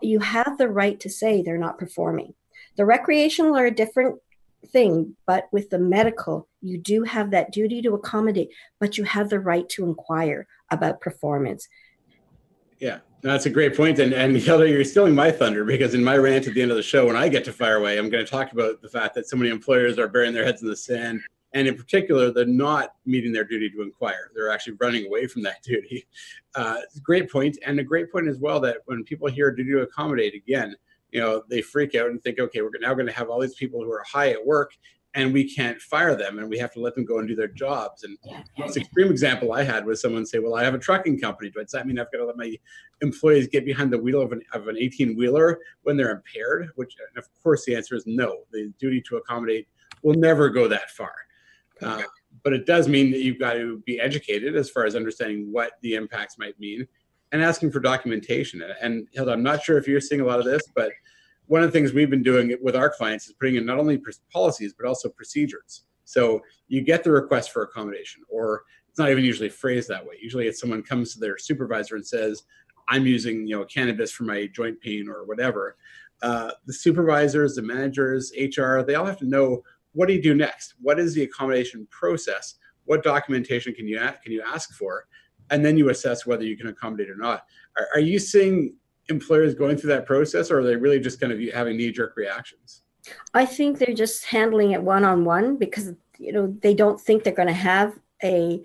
you 0.02 0.20
have 0.20 0.58
the 0.58 0.68
right 0.68 1.00
to 1.00 1.10
say 1.10 1.42
they're 1.42 1.58
not 1.58 1.78
performing. 1.78 2.34
The 2.76 2.86
recreational 2.86 3.56
are 3.56 3.68
a 3.68 3.72
different 3.72 4.20
thing, 4.66 5.16
but 5.26 5.46
with 5.52 5.70
the 5.70 5.80
medical, 5.80 6.50
you 6.66 6.78
do 6.80 7.04
have 7.04 7.32
that 7.32 7.52
duty 7.52 7.82
to 7.84 7.94
accommodate, 7.94 8.50
but 8.80 8.98
you 8.98 9.04
have 9.04 9.30
the 9.30 9.40
right 9.40 9.70
to 9.70 9.86
inquire 9.86 10.48
about 10.72 11.00
performance. 11.00 11.68
Yeah, 12.80 13.00
that's 13.22 13.46
a 13.46 13.52
great 13.52 13.78
point. 13.78 14.00
And, 14.00 14.14
and 14.14 14.36
Hilda, 14.38 14.68
you're 14.68 14.84
stealing 14.84 15.14
my 15.14 15.32
thunder 15.32 15.64
because 15.64 15.94
in 15.94 16.04
my 16.04 16.18
rant 16.18 16.48
at 16.48 16.56
the 16.56 16.62
end 16.62 16.72
of 16.72 16.78
the 16.78 16.84
show, 16.84 17.06
when 17.06 17.16
I 17.16 17.30
get 17.30 17.46
to 17.46 17.54
fire 17.54 17.78
away, 17.78 17.98
I'm 17.98 18.10
going 18.10 18.26
to 18.26 18.30
talk 18.30 18.52
about 18.52 18.82
the 18.82 18.90
fact 18.90 19.14
that 19.16 19.28
so 19.28 19.38
many 19.38 19.52
employers 19.52 20.00
are 20.00 20.08
burying 20.08 20.34
their 20.34 20.44
heads 20.44 20.64
in 20.64 20.68
the 20.68 20.76
sand. 20.76 21.22
And 21.54 21.68
in 21.68 21.76
particular, 21.78 22.32
they're 22.32 22.46
not 22.46 22.94
meeting 23.06 23.32
their 23.32 23.46
duty 23.46 23.70
to 23.70 23.82
inquire. 23.82 24.32
They're 24.36 24.52
actually 24.52 24.78
running 24.82 25.06
away 25.06 25.28
from 25.28 25.44
that 25.44 25.62
duty. 25.64 26.06
Uh, 26.56 26.82
great. 27.04 27.30
And 27.66 27.80
a 27.80 27.84
great 27.84 28.12
point 28.12 28.28
as 28.28 28.40
well 28.40 28.60
that 28.62 28.78
when 28.86 29.04
people 29.04 29.28
hear 29.28 29.52
duty 29.52 29.72
to 29.72 29.82
accommodate, 29.82 30.34
again, 30.34 30.76
you 31.12 31.22
know, 31.22 31.44
they 31.48 31.62
freak 31.62 31.96
out 31.96 32.10
and 32.10 32.22
think, 32.22 32.40
okay, 32.40 32.62
we're 32.62 32.72
now 32.82 32.94
going 32.94 33.06
to 33.06 33.14
have 33.14 33.30
all 33.30 33.40
these 33.40 33.56
people 33.56 33.82
who 33.82 33.92
are 33.92 34.04
high 34.04 34.32
at 34.32 34.46
work 34.46 34.74
and 35.16 35.34
we 35.34 35.50
can't 35.50 35.82
fire 35.82 36.14
them 36.14 36.40
and 36.40 36.50
we 36.50 36.58
have 36.58 36.74
to 36.74 36.82
let 36.82 36.94
them 36.94 37.06
go 37.06 37.20
and 37.20 37.28
do 37.28 37.36
their 37.36 37.48
jobs. 37.48 38.04
And 38.04 38.18
yeah. 38.26 38.44
most 38.58 38.76
extreme 38.76 39.10
example 39.10 39.54
I 39.54 39.64
had 39.64 39.86
was 39.86 40.02
someone 40.02 40.26
say, 40.26 40.40
well, 40.40 40.56
I 40.56 40.64
have 40.64 40.74
a 40.74 40.80
trucking 40.80 41.20
company. 41.20 41.50
Does 41.50 41.72
that 41.72 41.88
mean 41.88 41.98
I've 41.98 42.12
got 42.12 42.18
to 42.18 42.26
let 42.26 42.36
my 42.36 42.54
employees 43.02 43.48
get 43.48 43.66
behind 43.66 43.94
the 43.94 43.98
wheel 43.98 44.22
of 44.22 44.34
an, 44.34 44.42
of 44.52 44.68
an 44.68 44.78
18 44.78 45.16
wheeler 45.16 45.60
when 45.84 45.96
they're 45.96 46.12
impaired? 46.12 46.70
Which, 46.76 46.96
of 47.16 47.24
course, 47.42 47.64
the 47.64 47.76
answer 47.76 47.96
is 47.96 48.04
no. 48.06 48.40
The 48.52 48.74
duty 48.78 49.02
to 49.08 49.16
accommodate 49.16 49.70
will 50.04 50.16
never 50.16 50.50
go 50.50 50.68
that 50.68 50.92
far. 50.92 51.14
Uh, 51.82 52.04
but 52.44 52.54
it 52.54 52.66
does 52.66 52.88
mean 52.90 53.12
that 53.12 53.22
you've 53.22 53.40
got 53.40 53.54
to 53.54 53.82
be 53.86 54.00
educated 54.00 54.56
as 54.56 54.70
far 54.70 54.86
as 54.86 54.96
understanding 54.96 55.52
what 55.52 55.74
the 55.82 55.96
impacts 55.96 56.38
might 56.38 56.60
mean 56.60 56.86
and 57.32 57.42
asking 57.42 57.72
for 57.72 57.80
documentation. 57.80 58.62
And 58.82 59.08
Hilda, 59.14 59.32
I'm 59.32 59.44
not 59.44 59.64
sure 59.64 59.78
if 59.78 59.88
you're 59.88 60.02
seeing 60.02 60.22
a 60.22 60.26
lot 60.26 60.40
of 60.40 60.46
this, 60.46 60.62
but 60.76 60.92
one 61.48 61.62
of 61.62 61.68
the 61.68 61.72
things 61.78 61.94
we've 61.94 62.10
been 62.10 62.24
doing 62.24 62.56
with 62.62 62.76
our 62.76 62.90
clients 62.90 63.28
is 63.28 63.34
putting 63.34 63.56
in 63.56 63.66
not 63.66 63.80
only 63.80 64.02
policies 64.32 64.74
but 64.78 64.88
also 64.88 65.10
procedures. 65.10 65.84
So 66.06 66.42
you 66.68 66.82
get 66.82 67.04
the 67.04 67.12
request 67.12 67.52
for 67.52 67.64
accommodation, 67.64 68.24
or 68.30 68.64
it's 68.90 69.00
not 69.00 69.10
even 69.10 69.26
usually 69.26 69.50
phrased 69.50 69.90
that 69.90 70.06
way. 70.06 70.16
Usually, 70.22 70.48
it's 70.48 70.62
someone 70.62 70.84
comes 70.84 71.14
to 71.14 71.20
their 71.20 71.38
supervisor 71.38 71.96
and 71.96 72.06
says, 72.06 72.44
"I'm 72.88 73.06
using 73.06 73.48
you 73.48 73.58
know 73.58 73.66
cannabis 73.66 74.12
for 74.12 74.24
my 74.24 74.48
joint 74.48 74.80
pain 74.82 75.10
or 75.10 75.26
whatever." 75.26 75.78
Uh, 76.22 76.52
the 76.66 76.74
supervisors, 76.74 77.56
the 77.56 77.62
managers, 77.62 78.32
HR, 78.38 78.82
they 78.82 78.96
all 78.96 79.06
have 79.06 79.20
to 79.20 79.26
know 79.26 79.64
what 79.94 80.08
do 80.08 80.14
you 80.14 80.22
do 80.22 80.34
next? 80.34 80.76
What 80.82 81.00
is 81.00 81.14
the 81.14 81.24
accommodation 81.24 81.88
process? 81.90 82.56
What 82.86 83.04
documentation 83.04 83.74
can 83.74 83.88
you 83.88 83.98
can 83.98 84.32
you 84.32 84.44
ask 84.46 84.74
for? 84.74 85.08
And 85.50 85.64
then 85.64 85.78
you 85.78 85.90
assess 85.90 86.26
whether 86.26 86.44
you 86.44 86.58
can 86.58 86.68
accommodate 86.68 87.10
or 87.10 87.16
not. 87.16 87.46
Are, 87.78 87.88
are 87.94 88.00
you 88.00 88.20
seeing 88.20 88.76
employers 89.10 89.54
going 89.54 89.78
through 89.78 89.90
that 89.90 90.06
process, 90.06 90.52
or 90.52 90.60
are 90.60 90.64
they 90.64 90.76
really 90.76 91.00
just 91.00 91.20
kind 91.20 91.32
of 91.32 91.40
having 91.54 91.78
knee 91.78 91.92
jerk 91.92 92.16
reactions? 92.16 92.82
I 93.34 93.46
think 93.46 93.78
they're 93.78 93.94
just 93.94 94.26
handling 94.26 94.72
it 94.72 94.82
one 94.82 95.04
on 95.04 95.26
one 95.26 95.58
because 95.58 95.94
you 96.18 96.32
know 96.34 96.56
they 96.62 96.74
don't 96.74 97.00
think 97.00 97.24
they're 97.24 97.34
going 97.34 97.48
to 97.48 97.54
have 97.54 97.98
a 98.24 98.62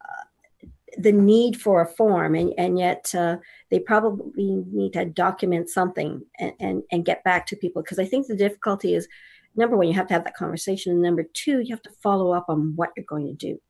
uh, 0.00 0.66
the 0.96 1.12
need 1.12 1.60
for 1.60 1.82
a 1.82 1.86
form, 1.86 2.34
and 2.34 2.54
and 2.56 2.78
yet 2.78 3.14
uh, 3.14 3.36
they 3.70 3.78
probably 3.78 4.64
need 4.72 4.94
to 4.94 5.04
document 5.04 5.68
something 5.68 6.22
and 6.38 6.52
and, 6.60 6.82
and 6.90 7.04
get 7.04 7.24
back 7.24 7.46
to 7.46 7.56
people 7.56 7.82
because 7.82 7.98
I 7.98 8.06
think 8.06 8.26
the 8.26 8.36
difficulty 8.36 8.94
is 8.94 9.08
number 9.56 9.76
one 9.76 9.88
you 9.88 9.94
have 9.94 10.06
to 10.08 10.14
have 10.14 10.24
that 10.24 10.36
conversation, 10.36 10.92
and 10.92 11.02
number 11.02 11.24
two 11.34 11.60
you 11.60 11.74
have 11.74 11.82
to 11.82 11.90
follow 12.02 12.32
up 12.32 12.46
on 12.48 12.74
what 12.76 12.90
you're 12.96 13.04
going 13.06 13.26
to 13.26 13.34
do 13.34 13.60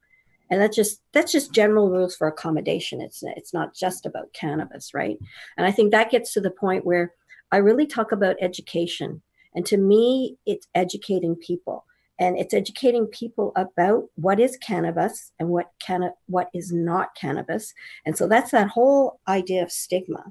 and 0.52 0.60
that's 0.60 0.76
just 0.76 1.00
that's 1.14 1.32
just 1.32 1.54
general 1.54 1.88
rules 1.88 2.14
for 2.14 2.28
accommodation. 2.28 3.00
It's 3.00 3.22
it's 3.22 3.54
not 3.54 3.74
just 3.74 4.04
about 4.04 4.34
cannabis 4.34 4.92
right? 4.92 5.16
And 5.56 5.66
i 5.66 5.72
think 5.72 5.90
that 5.90 6.10
gets 6.10 6.32
to 6.34 6.42
the 6.42 6.50
point 6.50 6.84
where 6.84 7.14
i 7.50 7.56
really 7.56 7.86
talk 7.86 8.12
about 8.12 8.36
education. 8.40 9.22
And 9.54 9.64
to 9.66 9.78
me 9.78 10.36
it's 10.44 10.68
educating 10.74 11.36
people. 11.36 11.86
And 12.20 12.38
it's 12.38 12.52
educating 12.52 13.06
people 13.06 13.52
about 13.56 14.04
what 14.16 14.38
is 14.38 14.58
cannabis 14.58 15.32
and 15.40 15.48
what 15.48 15.70
can 15.80 16.10
what 16.26 16.48
is 16.52 16.70
not 16.70 17.14
cannabis. 17.14 17.72
And 18.04 18.16
so 18.16 18.28
that's 18.28 18.50
that 18.50 18.68
whole 18.68 19.20
idea 19.26 19.62
of 19.62 19.72
stigma. 19.72 20.24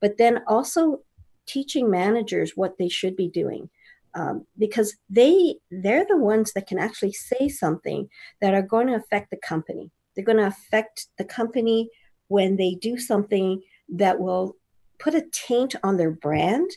But 0.00 0.18
then 0.18 0.42
also 0.46 1.00
teaching 1.46 1.90
managers 1.90 2.52
what 2.54 2.78
they 2.78 2.88
should 2.88 3.16
be 3.16 3.28
doing 3.28 3.68
um, 4.14 4.46
because 4.58 4.96
they 5.10 5.56
they're 5.70 6.06
the 6.06 6.16
ones 6.16 6.52
that 6.52 6.66
can 6.66 6.78
actually 6.78 7.12
say 7.12 7.48
something 7.48 8.08
that 8.40 8.54
are 8.54 8.62
going 8.62 8.86
to 8.86 8.94
affect 8.94 9.30
the 9.30 9.36
company. 9.36 9.90
They're 10.14 10.24
going 10.24 10.38
to 10.38 10.46
affect 10.46 11.08
the 11.18 11.24
company 11.24 11.90
when 12.28 12.56
they 12.56 12.74
do 12.74 12.98
something 12.98 13.62
that 13.88 14.18
will 14.18 14.56
put 14.98 15.14
a 15.14 15.26
taint 15.32 15.74
on 15.82 15.96
their 15.96 16.10
brand 16.10 16.70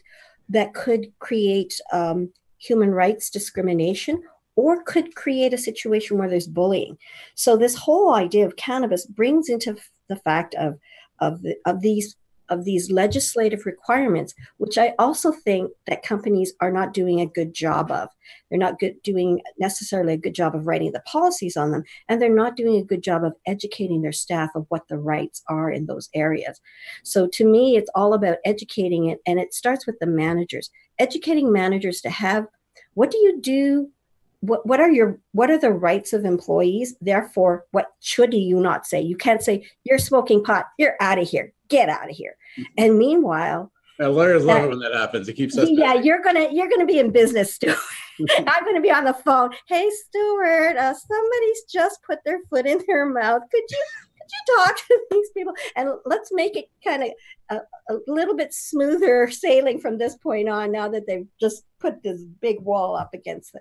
that 0.50 0.74
could 0.74 1.12
create 1.20 1.80
um, 1.92 2.32
human 2.58 2.92
rights 2.92 3.30
discrimination 3.30 4.22
or 4.56 4.82
could 4.84 5.16
create 5.16 5.54
a 5.54 5.58
situation 5.58 6.18
where 6.18 6.30
there's 6.30 6.48
bullying. 6.48 6.98
So 7.36 7.56
this 7.56 7.76
whole 7.76 8.14
idea 8.14 8.46
of 8.46 8.56
cannabis 8.56 9.06
brings 9.06 9.50
into 9.50 9.78
the 10.10 10.16
fact 10.16 10.56
of 10.56 10.80
of, 11.20 11.42
the, 11.42 11.56
of 11.66 11.82
these 11.82 12.16
of 12.50 12.66
these 12.66 12.92
legislative 12.92 13.66
requirements, 13.66 14.34
which 14.58 14.78
I 14.78 14.94
also 15.00 15.32
think 15.32 15.72
that 15.88 16.04
companies 16.04 16.54
are 16.62 16.72
not 16.72 16.94
doing 16.94 17.20
a 17.20 17.26
good 17.26 17.54
job 17.54 17.92
of. 17.92 18.10
They're 18.50 18.60
not 18.60 18.80
good, 18.80 19.02
doing 19.04 19.42
necessarily 19.60 20.14
a 20.14 20.18
good 20.18 20.36
job 20.36 20.56
of 20.56 20.68
writing 20.68 20.92
the 20.92 21.02
policies 21.02 21.58
on 21.58 21.72
them, 21.72 21.84
and 22.08 22.22
they're 22.22 22.34
not 22.34 22.56
doing 22.56 22.76
a 22.76 22.86
good 22.86 23.04
job 23.04 23.24
of 23.24 23.34
educating 23.46 24.02
their 24.02 24.12
staff 24.12 24.50
of 24.56 24.66
what 24.70 24.88
the 24.88 24.98
rights 24.98 25.44
are 25.50 25.72
in 25.72 25.86
those 25.86 26.10
areas. 26.14 26.60
So 27.04 27.28
to 27.28 27.46
me, 27.46 27.78
it's 27.78 27.92
all 27.96 28.14
about 28.14 28.38
educating 28.46 29.06
it, 29.08 29.20
and 29.26 29.40
it 29.40 29.54
starts 29.54 29.86
with 29.86 30.00
the 30.00 30.08
managers, 30.08 30.70
educating 31.00 31.52
managers 31.52 32.02
to 32.02 32.10
have 32.10 32.48
what 32.94 33.12
do 33.12 33.18
you 33.20 33.40
do? 33.40 33.92
What, 34.40 34.66
what 34.66 34.80
are 34.80 34.90
your 34.90 35.20
what 35.34 35.52
are 35.52 35.58
the 35.58 35.72
rights 35.72 36.14
of 36.14 36.26
employees? 36.26 36.96
Therefore 37.02 37.66
what 37.72 37.88
should 38.00 38.34
you 38.34 38.60
not 38.60 38.86
say? 38.86 39.02
You 39.02 39.16
can't 39.16 39.42
say 39.42 39.68
you're 39.84 40.00
smoking 40.00 40.44
pot. 40.44 40.66
You're 40.78 40.96
out 41.00 41.20
of 41.20 41.28
here 41.28 41.54
get 41.70 41.90
out 41.90 42.10
of 42.10 42.16
here 42.16 42.36
and 42.78 42.98
meanwhile 42.98 43.72
now, 44.00 44.10
lawyers 44.10 44.46
love 44.46 44.64
it 44.64 44.70
when 44.70 44.80
that 44.80 44.94
happens. 44.94 45.28
It 45.28 45.34
keeps 45.34 45.58
us. 45.58 45.70
Yeah, 45.72 45.96
you're 45.96 46.22
gonna 46.22 46.50
you're 46.52 46.70
gonna 46.70 46.86
be 46.86 47.00
in 47.00 47.12
business, 47.12 47.56
Stuart. 47.56 47.78
I'm 48.38 48.66
gonna 48.66 48.82
be 48.82 48.92
on 48.92 49.06
the 49.06 49.14
phone. 49.14 49.50
Hey, 49.68 49.90
Stuart, 49.90 50.78
uh, 50.78 50.94
somebody's 50.94 51.64
just 51.72 52.04
put 52.04 52.20
their 52.24 52.40
foot 52.50 52.68
in 52.68 52.80
their 52.88 53.08
mouth. 53.08 53.42
Could 53.52 53.64
you 53.70 53.86
could 54.20 54.30
you 54.32 54.56
talk 54.56 54.78
to 54.78 55.00
these 55.12 55.30
people 55.32 55.54
and 55.76 55.90
let's 56.06 56.32
make 56.32 56.56
it 56.56 56.70
kind 56.84 57.04
of 57.04 57.10
a, 57.50 57.94
a, 57.94 57.98
little 58.08 58.36
bit 58.36 58.54
smoother 58.54 59.30
sailing 59.32 59.80
from 59.80 59.98
this 59.98 60.16
point 60.16 60.50
on. 60.50 60.72
Now 60.72 60.90
that 60.90 61.08
they've 61.08 61.28
just 61.40 61.64
put 61.80 62.04
this 62.04 62.24
big 62.24 62.60
wall 62.62 62.96
up 62.96 63.14
against. 63.14 63.56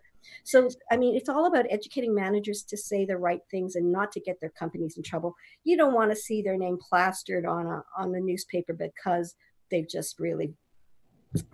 So, 0.44 0.68
I 0.90 0.96
mean, 0.96 1.16
it's 1.16 1.28
all 1.28 1.46
about 1.46 1.66
educating 1.70 2.14
managers 2.14 2.62
to 2.64 2.76
say 2.76 3.04
the 3.04 3.16
right 3.16 3.40
things 3.50 3.76
and 3.76 3.90
not 3.90 4.12
to 4.12 4.20
get 4.20 4.40
their 4.40 4.50
companies 4.50 4.96
in 4.96 5.02
trouble. 5.02 5.34
You 5.64 5.76
don't 5.76 5.94
want 5.94 6.10
to 6.10 6.16
see 6.16 6.42
their 6.42 6.56
name 6.56 6.78
plastered 6.78 7.46
on 7.46 7.66
a, 7.66 7.82
on 7.96 8.12
the 8.12 8.20
newspaper 8.20 8.72
because 8.72 9.34
they've 9.70 9.88
just 9.88 10.18
really 10.18 10.54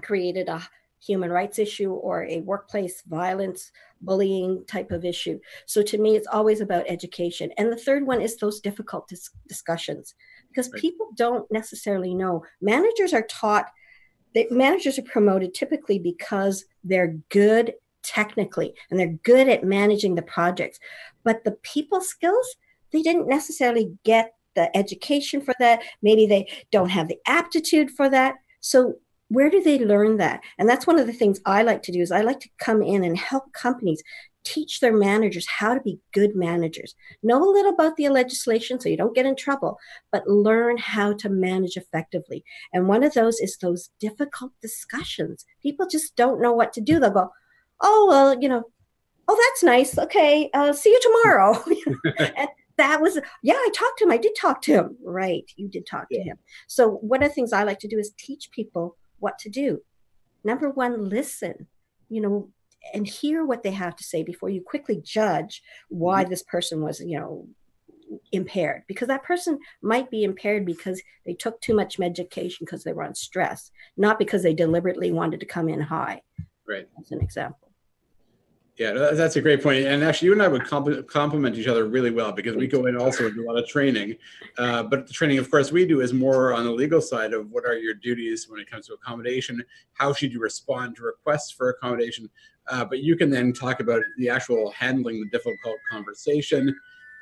created 0.03 0.49
a 0.49 0.63
human 1.05 1.31
rights 1.31 1.59
issue 1.59 1.93
or 1.93 2.25
a 2.25 2.41
workplace 2.43 3.03
violence, 3.09 3.73
bullying 4.01 4.65
type 4.67 4.93
of 4.93 5.05
issue. 5.05 5.39
So 5.67 5.83
to 5.83 5.99
me, 5.99 6.15
it's 6.17 6.29
always 6.29 6.61
about 6.61 6.85
education. 6.89 7.51
And 7.59 7.73
the 7.73 7.77
third 7.77 8.07
one 8.07 8.21
is 8.21 8.37
those 8.37 8.61
difficult 8.61 9.09
dis- 9.09 9.31
discussions 9.49 10.15
because 10.49 10.71
right. 10.73 10.81
people 10.81 11.09
don't 11.17 11.51
necessarily 11.51 12.15
know. 12.15 12.45
Managers 12.61 13.13
are 13.13 13.27
taught. 13.29 13.67
That 14.35 14.51
managers 14.51 14.99
are 14.99 15.03
promoted 15.03 15.53
typically 15.53 15.99
because 15.99 16.65
they're 16.83 17.19
good 17.29 17.75
technically 18.03 18.75
and 18.91 18.99
they're 18.99 19.19
good 19.23 19.49
at 19.49 19.65
managing 19.65 20.15
the 20.15 20.23
projects. 20.23 20.79
But 21.25 21.45
the 21.45 21.53
people 21.63 22.01
skills, 22.01 22.57
they 22.93 23.03
didn't 23.03 23.29
necessarily 23.29 23.97
get 24.05 24.35
the 24.55 24.75
education 24.77 25.41
for 25.41 25.55
that. 25.59 25.83
Maybe 26.03 26.27
they 26.27 26.49
don't 26.71 26.91
have 26.91 27.09
the 27.09 27.19
aptitude 27.27 27.91
for 27.91 28.09
that. 28.11 28.35
So 28.61 28.95
where 29.29 29.49
do 29.49 29.63
they 29.63 29.79
learn 29.79 30.19
that? 30.19 30.41
And 30.59 30.69
that's 30.69 30.87
one 30.87 30.99
of 30.99 31.07
the 31.07 31.13
things 31.13 31.41
I 31.47 31.63
like 31.63 31.83
to 31.85 31.93
do 31.93 32.01
is 32.01 32.13
I 32.13 32.21
like 32.21 32.41
to 32.41 32.51
come 32.59 32.83
in 32.83 33.03
and 33.03 33.17
help 33.17 33.53
companies 33.55 34.03
teach 34.45 34.81
their 34.81 34.93
managers 34.93 35.47
how 35.47 35.73
to 35.73 35.81
be 35.81 36.01
good 36.13 36.35
managers. 36.35 36.95
Know 37.23 37.43
a 37.43 37.51
little 37.51 37.73
about 37.73 37.97
the 37.97 38.09
legislation 38.09 38.79
so 38.79 38.89
you 38.89 38.97
don't 38.97 39.15
get 39.15 39.27
in 39.27 39.37
trouble, 39.37 39.79
but 40.11 40.29
learn 40.29 40.77
how 40.79 41.15
to 41.15 41.29
manage 41.29 41.77
effectively. 41.77 42.45
And 42.73 42.89
one 42.89 43.05
of 43.05 43.15
those 43.15 43.41
is 43.41 43.57
those 43.57 43.91
difficult 44.01 44.53
discussions. 44.61 45.47
People 45.63 45.87
just 45.87 46.17
don't 46.17 46.43
know 46.43 46.53
what 46.53 46.73
to 46.75 46.81
do. 46.81 46.99
They'll 46.99 47.11
go, 47.11 47.31
oh 47.83 48.07
well 48.09 48.41
you 48.41 48.49
know 48.49 48.65
oh 49.29 49.39
that's 49.49 49.63
nice. 49.63 49.99
Okay 49.99 50.51
uh, 50.55 50.73
see 50.73 50.91
you 50.91 51.01
tomorrow. 51.03 51.63
And 52.37 52.49
that 52.79 53.03
was 53.03 53.19
yeah 53.43 53.55
i 53.55 53.69
talked 53.75 53.99
to 53.99 54.05
him. 54.05 54.11
I 54.11 54.17
did 54.17 54.35
talk 54.35 54.63
to 54.63 54.73
him. 54.73 54.97
Right 55.05 55.51
you 55.57 55.69
did 55.69 55.87
talk 55.87 56.07
yeah. 56.11 56.19
to 56.19 56.25
him. 56.25 56.39
So 56.67 56.93
one 56.97 57.23
of 57.23 57.29
the 57.29 57.35
things 57.35 57.53
i 57.53 57.63
like 57.65 57.79
to 57.81 57.89
do 57.89 57.99
is 57.99 58.13
teach 58.19 58.51
people 58.51 58.97
what 59.19 59.39
to 59.41 59.51
do. 59.51 59.81
Number 60.45 60.71
one 60.71 61.09
listen 61.09 61.67
you 62.09 62.21
know 62.21 62.49
and 62.95 63.07
hear 63.07 63.45
what 63.45 63.63
they 63.63 63.71
have 63.71 63.97
to 63.97 64.05
say 64.05 64.23
before 64.23 64.51
you 64.51 64.61
quickly 64.61 65.01
judge 65.03 65.63
why 65.89 66.23
mm-hmm. 66.23 66.31
this 66.31 66.43
person 66.43 66.83
was 66.83 67.01
you 67.01 67.19
know 67.19 67.47
impaired 68.33 68.83
because 68.87 69.09
that 69.09 69.23
person 69.23 69.59
might 69.83 70.11
be 70.11 70.23
impaired 70.23 70.67
because 70.67 71.01
they 71.25 71.33
took 71.33 71.59
too 71.61 71.75
much 71.75 71.99
medication 71.99 72.59
because 72.61 72.85
they 72.85 72.93
were 72.93 73.05
on 73.05 73.15
stress 73.15 73.71
not 73.97 74.19
because 74.19 74.43
they 74.43 74.53
deliberately 74.53 75.11
wanted 75.11 75.41
to 75.41 75.47
come 75.47 75.69
in 75.69 75.81
high. 75.81 76.21
Right. 76.69 76.87
As 77.01 77.11
an 77.11 77.21
example 77.23 77.62
yeah, 78.79 79.11
that's 79.13 79.37
a 79.37 79.43
great 79.43 79.63
point. 79.63 79.85
And 79.85 80.03
actually, 80.03 80.27
you 80.27 80.33
and 80.33 80.43
I 80.43 80.49
would 80.49 80.67
complement 80.67 81.57
each 81.57 81.67
other 81.67 81.85
really 81.87 82.11
well 82.11 82.33
because 82.33 82.57
we 82.57 82.67
go 82.67 82.87
in 82.87 82.97
also 82.97 83.25
with 83.25 83.37
a 83.37 83.43
lot 83.43 83.59
of 83.59 83.69
training. 83.69 84.17
Uh, 84.57 84.83
but 84.83 85.07
the 85.07 85.13
training, 85.13 85.39
of 85.39 85.51
course, 85.51 85.71
we 85.71 85.87
do 85.87 86.01
is 86.01 86.15
more 86.15 86.55
on 86.55 86.65
the 86.65 86.71
legal 86.71 87.03
side 87.03 87.35
of 87.35 87.51
what 87.51 87.67
are 87.67 87.77
your 87.77 87.93
duties 87.93 88.49
when 88.49 88.61
it 88.61 88.71
comes 88.71 88.87
to 88.87 88.95
accommodation. 88.95 89.63
How 89.93 90.15
should 90.15 90.33
you 90.33 90.41
respond 90.41 90.97
to 90.97 91.03
requests 91.03 91.51
for 91.51 91.69
accommodation? 91.69 92.31
Uh, 92.69 92.85
but 92.85 93.01
you 93.01 93.15
can 93.15 93.29
then 93.29 93.53
talk 93.53 93.81
about 93.81 94.03
the 94.17 94.31
actual 94.31 94.71
handling 94.71 95.21
the 95.21 95.29
difficult 95.29 95.77
conversation 95.91 96.75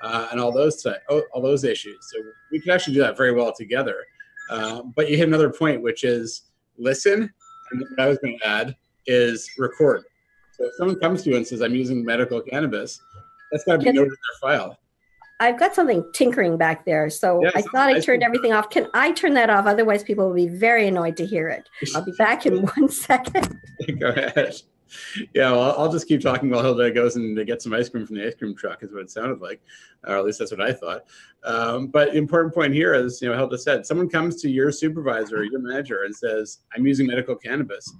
uh, 0.02 0.28
and 0.30 0.40
all 0.40 0.52
those 0.52 0.86
all 1.08 1.42
those 1.42 1.64
issues. 1.64 1.96
So 2.12 2.22
we 2.52 2.60
can 2.60 2.70
actually 2.70 2.94
do 2.94 3.00
that 3.00 3.16
very 3.16 3.32
well 3.32 3.52
together. 3.52 4.04
Uh, 4.50 4.82
but 4.94 5.10
you 5.10 5.16
hit 5.16 5.26
another 5.26 5.50
point, 5.50 5.82
which 5.82 6.04
is 6.04 6.42
listen. 6.78 7.32
And 7.72 7.80
what 7.80 8.00
I 8.00 8.08
was 8.08 8.18
going 8.18 8.38
to 8.38 8.46
add 8.46 8.76
is 9.06 9.50
record 9.58 10.04
so 10.60 10.66
if 10.66 10.74
someone 10.74 11.00
comes 11.00 11.22
to 11.22 11.30
you 11.30 11.36
and 11.36 11.46
says, 11.46 11.62
I'm 11.62 11.74
using 11.74 12.04
medical 12.04 12.38
cannabis, 12.42 13.00
that's 13.50 13.64
got 13.64 13.72
to 13.72 13.78
be 13.78 13.84
Can, 13.86 13.94
noted 13.94 14.12
in 14.12 14.16
their 14.42 14.58
file. 14.58 14.78
I've 15.40 15.58
got 15.58 15.74
something 15.74 16.04
tinkering 16.12 16.58
back 16.58 16.84
there. 16.84 17.08
So 17.08 17.42
yeah, 17.42 17.50
I 17.54 17.62
thought 17.62 17.88
I 17.88 17.98
turned 17.98 18.22
everything 18.22 18.52
off. 18.52 18.68
Can 18.68 18.86
I 18.92 19.12
turn 19.12 19.32
that 19.34 19.48
off? 19.48 19.64
Otherwise, 19.64 20.02
people 20.02 20.26
will 20.26 20.34
be 20.34 20.48
very 20.48 20.86
annoyed 20.86 21.16
to 21.16 21.24
hear 21.24 21.48
it. 21.48 21.66
I'll 21.94 22.04
be 22.04 22.12
back 22.18 22.44
in 22.44 22.66
one 22.66 22.90
second. 22.90 23.58
Go 23.98 24.08
ahead. 24.08 24.54
yeah, 25.34 25.50
well, 25.52 25.74
I'll 25.78 25.90
just 25.90 26.06
keep 26.06 26.20
talking 26.20 26.50
while 26.50 26.62
Hilda 26.62 26.90
goes 26.90 27.16
and 27.16 27.34
to 27.38 27.44
get 27.46 27.62
some 27.62 27.72
ice 27.72 27.88
cream 27.88 28.04
from 28.06 28.16
the 28.16 28.26
ice 28.26 28.34
cream 28.34 28.54
truck, 28.54 28.82
is 28.82 28.92
what 28.92 29.00
it 29.00 29.10
sounded 29.10 29.40
like, 29.40 29.62
or 30.06 30.18
at 30.18 30.24
least 30.26 30.40
that's 30.40 30.50
what 30.50 30.60
I 30.60 30.74
thought. 30.74 31.04
Um, 31.42 31.86
but 31.86 32.12
the 32.12 32.18
important 32.18 32.52
point 32.52 32.74
here 32.74 32.92
is, 32.92 33.22
you 33.22 33.30
know, 33.30 33.34
Hilda 33.34 33.56
said, 33.56 33.86
someone 33.86 34.10
comes 34.10 34.42
to 34.42 34.50
your 34.50 34.70
supervisor 34.70 35.42
your 35.42 35.60
manager 35.60 36.02
and 36.02 36.14
says, 36.14 36.58
"I'm 36.76 36.86
using 36.86 37.06
medical 37.06 37.34
cannabis." 37.34 37.90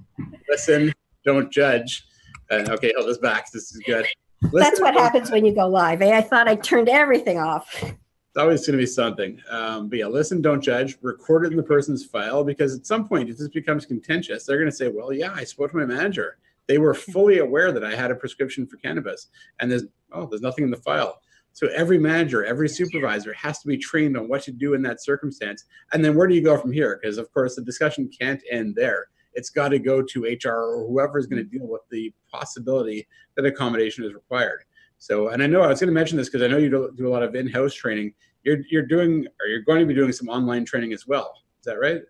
Listen, 0.51 0.93
don't 1.25 1.51
judge. 1.51 2.05
And 2.51 2.69
okay, 2.69 2.93
Hilda's 2.97 3.19
back. 3.19 3.51
This 3.51 3.73
is 3.75 3.81
good. 3.87 4.07
That's 4.53 4.81
what 4.81 4.95
happens 4.95 5.31
when 5.31 5.45
you 5.45 5.55
go 5.55 5.69
live. 5.69 6.03
Eh? 6.03 6.17
I 6.17 6.21
thought 6.21 6.49
I 6.49 6.57
turned 6.57 6.89
everything 6.89 7.39
off. 7.39 7.83
It's 7.83 8.37
always 8.37 8.67
going 8.67 8.79
to 8.79 8.83
be 8.83 8.87
something. 8.87 9.41
Um, 9.51 9.89
but 9.89 9.99
yeah, 9.99 10.07
listen, 10.07 10.41
don't 10.41 10.61
judge. 10.61 10.97
Record 11.03 11.47
it 11.47 11.53
in 11.53 11.57
the 11.57 11.63
person's 11.63 12.05
file 12.05 12.45
because 12.45 12.75
at 12.77 12.87
some 12.87 13.09
point, 13.09 13.29
if 13.29 13.39
this 13.39 13.49
becomes 13.49 13.87
contentious, 13.87 14.47
they're 14.47 14.59
going 14.59 14.71
to 14.71 14.77
say, 14.77 14.89
"Well, 14.89 15.13
yeah, 15.13 15.33
I 15.33 15.45
spoke 15.45 15.73
to 15.73 15.77
my 15.77 15.85
manager." 15.85 16.39
They 16.67 16.79
were 16.79 16.95
fully 16.95 17.39
aware 17.39 17.73
that 17.73 17.85
I 17.85 17.95
had 17.95 18.11
a 18.11 18.15
prescription 18.15 18.67
for 18.67 18.77
cannabis, 18.77 19.29
and 19.59 19.71
there's 19.71 19.85
oh, 20.13 20.27
there's 20.27 20.43
nothing 20.43 20.65
in 20.65 20.71
the 20.71 20.77
file. 20.77 21.21
So 21.53 21.69
every 21.75 21.99
manager, 21.99 22.45
every 22.45 22.69
supervisor 22.69 23.33
has 23.33 23.59
to 23.61 23.67
be 23.67 23.77
trained 23.77 24.17
on 24.17 24.29
what 24.29 24.43
to 24.43 24.53
do 24.53 24.75
in 24.75 24.83
that 24.83 25.03
circumstance. 25.03 25.65
And 25.93 26.05
then 26.05 26.15
where 26.15 26.27
do 26.27 26.35
you 26.35 26.43
go 26.43 26.57
from 26.57 26.73
here? 26.73 26.99
Because 27.01 27.19
of 27.19 27.33
course 27.33 27.57
the 27.57 27.63
discussion 27.63 28.09
can't 28.09 28.43
end 28.51 28.77
there. 28.77 29.09
It's 29.35 29.51
got 29.51 29.69
to 29.69 29.79
go 29.79 30.03
to 30.03 30.25
HR 30.25 30.49
or 30.49 30.87
whoever 30.87 31.19
is 31.19 31.27
going 31.27 31.43
to 31.43 31.49
deal 31.49 31.67
with 31.67 31.83
the 31.91 32.13
possibility 32.31 33.07
that 33.37 33.47
accommodation 33.47 34.05
is 34.05 34.15
required. 34.15 34.65
So, 34.99 35.29
and 35.29 35.43
I 35.43 35.47
know 35.47 35.63
I 35.63 35.69
was 35.69 35.81
going 35.81 35.89
to 35.89 35.95
mention 35.95 36.19
this 36.19 36.29
because 36.29 36.43
I 36.43 36.49
know 36.49 36.59
you 36.59 36.69
do, 36.97 37.07
a 37.07 37.09
lot 37.09 37.23
of 37.23 37.35
in-house 37.35 37.75
training. 37.75 38.13
You're 38.43 38.59
you're 38.71 38.87
doing 38.87 39.27
or 39.41 39.47
you're 39.47 39.63
going 39.63 39.81
to 39.81 39.87
be 39.87 39.95
doing 39.95 40.13
some 40.13 40.29
online 40.29 40.65
training 40.65 40.93
as 40.93 41.07
well. 41.07 41.35
Is 41.61 41.65
that 41.65 41.79
right? 41.79 42.03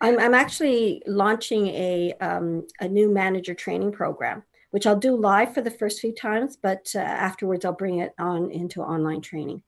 I'm, 0.00 0.18
I'm 0.18 0.34
actually 0.34 1.02
launching 1.06 1.68
a, 1.68 2.12
um, 2.20 2.66
a 2.80 2.88
new 2.88 3.12
manager 3.12 3.54
training 3.54 3.92
program, 3.92 4.42
which 4.70 4.86
I'll 4.86 4.98
do 4.98 5.16
live 5.16 5.54
for 5.54 5.60
the 5.60 5.70
first 5.70 6.00
few 6.00 6.14
times, 6.14 6.56
but 6.60 6.90
uh, 6.94 6.98
afterwards 6.98 7.64
I'll 7.64 7.72
bring 7.72 8.00
it 8.00 8.12
on 8.18 8.50
into 8.50 8.82
online 8.82 9.20
training. 9.20 9.62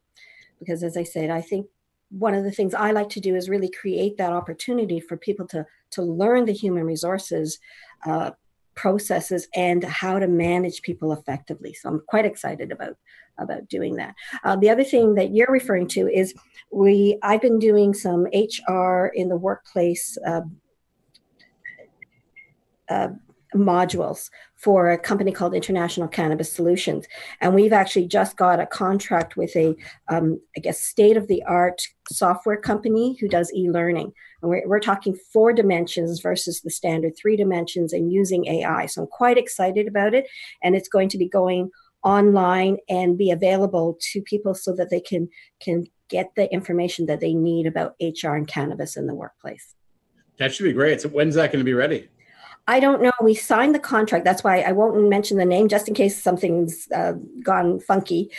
Because 0.58 0.82
as 0.82 0.96
I 0.96 1.04
said, 1.04 1.30
I 1.30 1.40
think 1.40 1.66
one 2.18 2.34
of 2.34 2.44
the 2.44 2.52
things 2.52 2.74
I 2.74 2.92
like 2.92 3.08
to 3.10 3.20
do 3.20 3.34
is 3.34 3.48
really 3.48 3.70
create 3.70 4.16
that 4.18 4.32
opportunity 4.32 5.00
for 5.00 5.16
people 5.16 5.46
to, 5.48 5.66
to 5.90 6.02
learn 6.02 6.44
the 6.44 6.52
human 6.52 6.84
resources 6.84 7.58
uh, 8.06 8.30
processes 8.74 9.48
and 9.54 9.84
how 9.84 10.18
to 10.18 10.26
manage 10.26 10.82
people 10.82 11.12
effectively. 11.12 11.74
So 11.74 11.88
I'm 11.88 12.02
quite 12.06 12.24
excited 12.24 12.72
about 12.72 12.96
about 13.36 13.68
doing 13.68 13.96
that. 13.96 14.14
Uh, 14.44 14.54
the 14.54 14.70
other 14.70 14.84
thing 14.84 15.16
that 15.16 15.34
you're 15.34 15.50
referring 15.50 15.88
to 15.88 16.08
is 16.08 16.34
we 16.70 17.18
I've 17.22 17.42
been 17.42 17.58
doing 17.58 17.92
some 17.92 18.26
HR 18.26 19.06
in 19.14 19.28
the 19.28 19.36
workplace 19.36 20.16
uh, 20.24 20.42
uh, 22.88 23.08
modules 23.54 24.30
for 24.56 24.90
a 24.90 24.98
company 24.98 25.32
called 25.32 25.54
International 25.54 26.08
Cannabis 26.08 26.52
Solutions, 26.52 27.06
and 27.40 27.54
we've 27.54 27.72
actually 27.72 28.06
just 28.06 28.36
got 28.36 28.60
a 28.60 28.66
contract 28.66 29.36
with 29.36 29.54
a 29.56 29.74
um, 30.08 30.40
I 30.56 30.60
guess 30.60 30.80
state 30.80 31.16
of 31.16 31.28
the 31.28 31.42
art 31.44 31.82
software 32.10 32.56
company 32.56 33.16
who 33.20 33.28
does 33.28 33.52
e-learning. 33.54 34.12
And 34.42 34.50
we're, 34.50 34.66
we're 34.66 34.80
talking 34.80 35.16
four 35.32 35.52
dimensions 35.52 36.20
versus 36.20 36.60
the 36.60 36.70
standard 36.70 37.14
three 37.16 37.36
dimensions 37.36 37.92
and 37.92 38.12
using 38.12 38.46
AI. 38.46 38.86
So 38.86 39.02
I'm 39.02 39.08
quite 39.08 39.38
excited 39.38 39.88
about 39.88 40.14
it. 40.14 40.26
And 40.62 40.76
it's 40.76 40.88
going 40.88 41.08
to 41.10 41.18
be 41.18 41.28
going 41.28 41.70
online 42.04 42.76
and 42.88 43.16
be 43.16 43.30
available 43.30 43.96
to 44.12 44.20
people 44.22 44.54
so 44.54 44.74
that 44.74 44.90
they 44.90 45.00
can 45.00 45.28
can 45.60 45.86
get 46.08 46.30
the 46.36 46.52
information 46.52 47.06
that 47.06 47.20
they 47.20 47.32
need 47.32 47.66
about 47.66 47.94
HR 48.00 48.34
and 48.34 48.46
cannabis 48.46 48.96
in 48.96 49.06
the 49.06 49.14
workplace. 49.14 49.74
That 50.36 50.54
should 50.54 50.64
be 50.64 50.72
great. 50.72 51.00
So 51.00 51.08
when's 51.08 51.34
that 51.36 51.50
going 51.50 51.60
to 51.60 51.64
be 51.64 51.72
ready? 51.72 52.08
I 52.66 52.80
don't 52.80 53.02
know. 53.02 53.12
We 53.22 53.34
signed 53.34 53.74
the 53.74 53.80
contract. 53.80 54.24
That's 54.24 54.42
why 54.42 54.60
I 54.60 54.72
won't 54.72 55.08
mention 55.08 55.36
the 55.36 55.44
name 55.44 55.68
just 55.68 55.86
in 55.86 55.94
case 55.94 56.22
something's 56.22 56.88
uh, 56.92 57.14
gone 57.42 57.78
funky. 57.78 58.30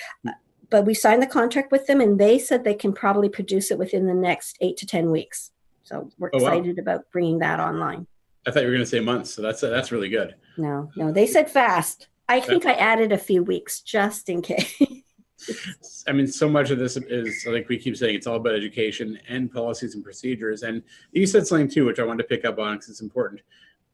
But 0.70 0.86
we 0.86 0.94
signed 0.96 1.22
the 1.22 1.28
contract 1.28 1.72
with 1.72 1.86
them 1.86 2.02
and 2.02 2.20
they 2.20 2.40
said 2.40 2.64
they 2.64 2.74
can 2.74 2.92
probably 2.92 3.30
produce 3.30 3.70
it 3.70 3.78
within 3.78 4.08
the 4.08 4.16
next 4.16 4.58
eight 4.62 4.78
to 4.78 4.86
10 4.88 5.12
weeks. 5.12 5.52
So 5.84 6.10
we're 6.18 6.32
oh, 6.34 6.38
excited 6.38 6.78
wow. 6.78 6.82
about 6.82 7.12
bringing 7.12 7.40
that 7.40 7.60
online. 7.60 8.08
I 8.48 8.52
thought 8.52 8.62
you 8.62 8.68
were 8.68 8.74
going 8.74 8.84
to 8.84 8.90
say 8.90 9.00
months. 9.00 9.32
So 9.32 9.42
that's, 9.42 9.64
uh, 9.64 9.70
that's 9.70 9.92
really 9.92 10.10
good. 10.10 10.36
No, 10.58 10.90
no, 10.96 11.12
they 11.12 11.28
said 11.28 11.50
fast. 11.50 12.08
I 12.28 12.40
think 12.40 12.66
I 12.66 12.74
added 12.74 13.12
a 13.12 13.18
few 13.18 13.44
weeks 13.44 13.82
just 13.82 14.30
in 14.30 14.42
case. 14.42 14.82
I 16.08 16.12
mean, 16.12 16.28
so 16.28 16.50
much 16.50 16.72
of 16.72 16.80
this 16.80 16.98
is 16.98 17.46
like 17.48 17.70
we 17.70 17.78
keep 17.78 17.96
saying, 17.98 18.16
it's 18.16 18.26
all 18.26 18.38
about 18.38 18.56
education 18.56 19.20
and 19.28 19.52
policies 19.52 19.94
and 19.94 20.04
procedures. 20.04 20.64
And 20.64 20.82
you 21.12 21.28
said 21.28 21.46
something 21.46 21.70
too, 21.70 21.86
which 21.86 22.00
I 22.00 22.04
wanted 22.04 22.24
to 22.24 22.30
pick 22.30 22.46
up 22.46 22.58
on 22.58 22.76
because 22.76 22.90
it's 22.90 23.02
important. 23.02 23.42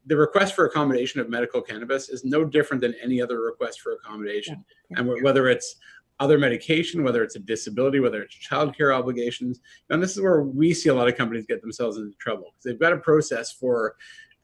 The 0.08 0.18
request 0.18 0.56
for 0.56 0.66
accommodation 0.66 1.22
of 1.22 1.30
medical 1.30 1.62
cannabis 1.62 2.10
is 2.10 2.24
no 2.24 2.44
different 2.44 2.82
than 2.82 2.96
any 3.02 3.22
other 3.22 3.40
request 3.42 3.82
for 3.82 3.94
accommodation. 3.94 4.64
Yeah. 4.90 5.00
And 5.00 5.24
whether 5.24 5.48
it's 5.48 5.76
other 6.20 6.38
medication, 6.38 7.04
whether 7.04 7.24
it's 7.24 7.36
a 7.36 7.40
disability, 7.40 8.00
whether 8.00 8.22
it's 8.22 8.36
childcare 8.36 8.96
obligations, 8.96 9.60
and 9.90 10.02
this 10.02 10.12
is 10.12 10.22
where 10.22 10.44
we 10.44 10.74
see 10.74 10.90
a 10.90 10.94
lot 10.94 11.08
of 11.08 11.16
companies 11.16 11.46
get 11.48 11.62
themselves 11.62 11.98
into 11.98 12.16
trouble 12.18 12.54
because 12.54 12.64
they've 12.64 12.80
got 12.80 12.94
a 12.94 12.98
process 12.98 13.52
for 13.52 13.96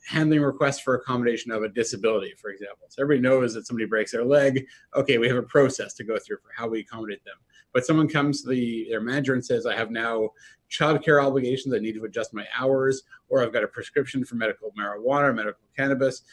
handling 0.08 0.41
requests 0.41 0.80
for 0.80 0.96
accommodation 0.96 1.52
of 1.52 1.63
a 1.63 1.70
disability, 1.70 2.34
for 2.39 2.50
example. 2.50 2.88
So 2.89 3.02
everybody 3.02 3.22
knows 3.28 3.54
that 3.54 3.67
somebody 3.67 3.86
breaks 3.86 4.12
their 4.12 4.24
leg. 4.24 4.65
Okay, 4.96 5.17
we 5.17 5.28
have 5.28 5.38
a 5.38 5.43
process 5.43 5.93
to 5.96 6.04
go 6.04 6.17
through 6.17 6.38
for 6.38 6.50
how 6.56 6.67
we 6.67 6.80
accommodate 6.80 7.24
them. 7.26 7.36
But 7.74 7.86
someone 7.86 8.08
comes 8.08 8.41
to 8.41 8.50
the 8.50 8.88
their 8.89 9.02
manager 9.02 9.34
and 9.34 9.46
says, 9.46 9.65
I 9.65 9.76
have 9.76 9.91
now 9.91 10.30
childcare 10.69 11.23
obligations, 11.23 11.73
I 11.73 11.80
need 11.80 11.95
to 11.95 12.06
adjust 12.06 12.34
my 12.34 12.45
hours, 12.58 13.03
or 13.30 13.43
I've 13.43 13.53
got 13.53 13.63
a 13.63 13.67
prescription 13.67 14.23
for 14.25 14.36
medical 14.36 14.71
marijuana, 14.77 15.34
medical 15.36 15.62
cannabis, 15.75 16.23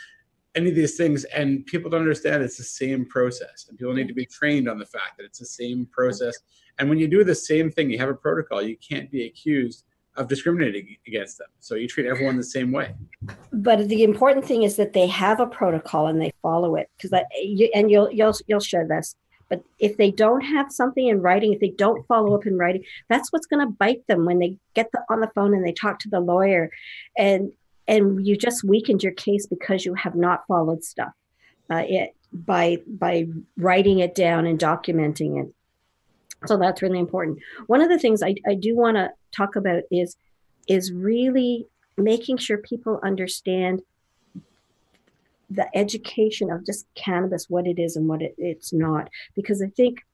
any 0.55 0.71
of 0.71 0.77
these 0.77 0.97
things. 0.97 1.25
And 1.25 1.65
people 1.67 1.91
don't 1.91 2.01
understand 2.01 2.43
it's 2.43 2.59
the 2.59 2.65
same 2.65 3.07
process. 3.07 3.67
And 3.69 3.79
people 3.79 3.95
need 3.95 4.09
to 4.09 4.15
be 4.15 4.27
trained 4.27 4.69
on 4.69 4.79
the 4.79 4.87
fact 4.87 5.17
that 5.19 5.25
it's 5.25 5.39
the 5.39 5.47
same 5.47 5.87
process. 5.87 6.39
And 6.79 6.89
when 6.89 6.99
you 6.99 7.09
do 7.09 7.25
the 7.25 7.35
same 7.35 7.71
thing, 7.71 7.91
you 7.91 7.99
have 7.99 8.09
a 8.09 8.15
protocol, 8.15 8.63
you 8.63 8.77
can't 8.77 9.11
be 9.11 9.27
accused 9.27 9.85
of 10.17 10.29
discriminating 10.29 10.97
against 11.07 11.39
them. 11.39 11.49
So 11.61 11.75
you 11.75 11.89
treat 11.89 12.07
everyone 12.07 12.37
the 12.37 12.45
same 12.45 12.71
way. 12.71 12.95
But 13.53 13.89
the 13.89 14.05
important 14.05 14.45
thing 14.45 14.63
is 14.63 14.77
that 14.77 14.93
they 14.93 15.07
have 15.09 15.41
a 15.41 15.47
protocol 15.47 16.07
and 16.07 16.21
they 16.21 16.33
follow 16.41 16.77
it. 16.77 16.89
Because 16.97 17.21
you, 17.43 17.69
and 17.75 17.91
you'll 17.91 18.11
you'll 18.13 18.35
you'll 18.47 18.61
share 18.61 18.87
this. 18.87 19.17
But 19.49 19.63
if 19.79 19.97
they 19.97 20.11
don't 20.11 20.41
have 20.41 20.73
something 20.73 21.07
in 21.07 21.21
writing, 21.21 21.53
if 21.53 21.61
they 21.61 21.71
don't 21.71 22.07
follow 22.07 22.35
up 22.35 22.47
in 22.47 22.57
writing, 22.57 22.85
that's 23.09 23.33
what's 23.33 23.47
going 23.47 23.67
to 23.67 23.73
bite 23.73 24.07
them 24.07 24.25
when 24.25 24.39
they 24.39 24.57
get 24.75 24.91
the, 24.93 25.03
on 25.09 25.21
the 25.21 25.31
phone 25.35 25.55
and 25.55 25.65
they 25.65 25.73
talk 25.73 25.99
to 26.01 26.09
the 26.09 26.21
lawyer, 26.21 26.71
and 27.17 27.53
and 27.87 28.27
you 28.27 28.37
just 28.37 28.65
weakened 28.65 29.03
your 29.03 29.13
case 29.13 29.47
because 29.47 29.85
you 29.85 29.95
have 29.95 30.15
not 30.15 30.47
followed 30.49 30.83
stuff 30.83 31.13
uh, 31.71 31.83
it, 31.87 32.15
by 32.33 32.79
by 32.87 33.27
writing 33.57 33.99
it 33.99 34.15
down 34.15 34.47
and 34.47 34.59
documenting 34.59 35.45
it. 35.45 35.53
So 36.47 36.57
that's 36.57 36.83
really 36.83 36.99
important. 36.99 37.39
One 37.67 37.81
of 37.81 37.89
the 37.89 37.99
things 37.99 38.23
I, 38.23 38.35
I 38.47 38.55
do 38.55 38.77
want 38.77 38.97
to 38.97 39.11
talk 39.35 39.57
about 39.57 39.83
is 39.91 40.17
is 40.69 40.93
really 40.93 41.67
making 41.97 42.39
sure 42.39 42.59
people 42.59 43.01
understand 43.03 43.83
the 45.55 45.69
education 45.77 46.51
of 46.51 46.67
just 46.67 46.87
cannabis, 46.95 47.49
what 47.49 47.67
it 47.67 47.79
is 47.79 47.97
and 47.97 48.09
what 48.09 48.23
it, 48.23 48.35
it's 48.39 48.73
not, 48.73 49.09
because 49.35 49.63
I 49.63 49.69
think 49.69 50.05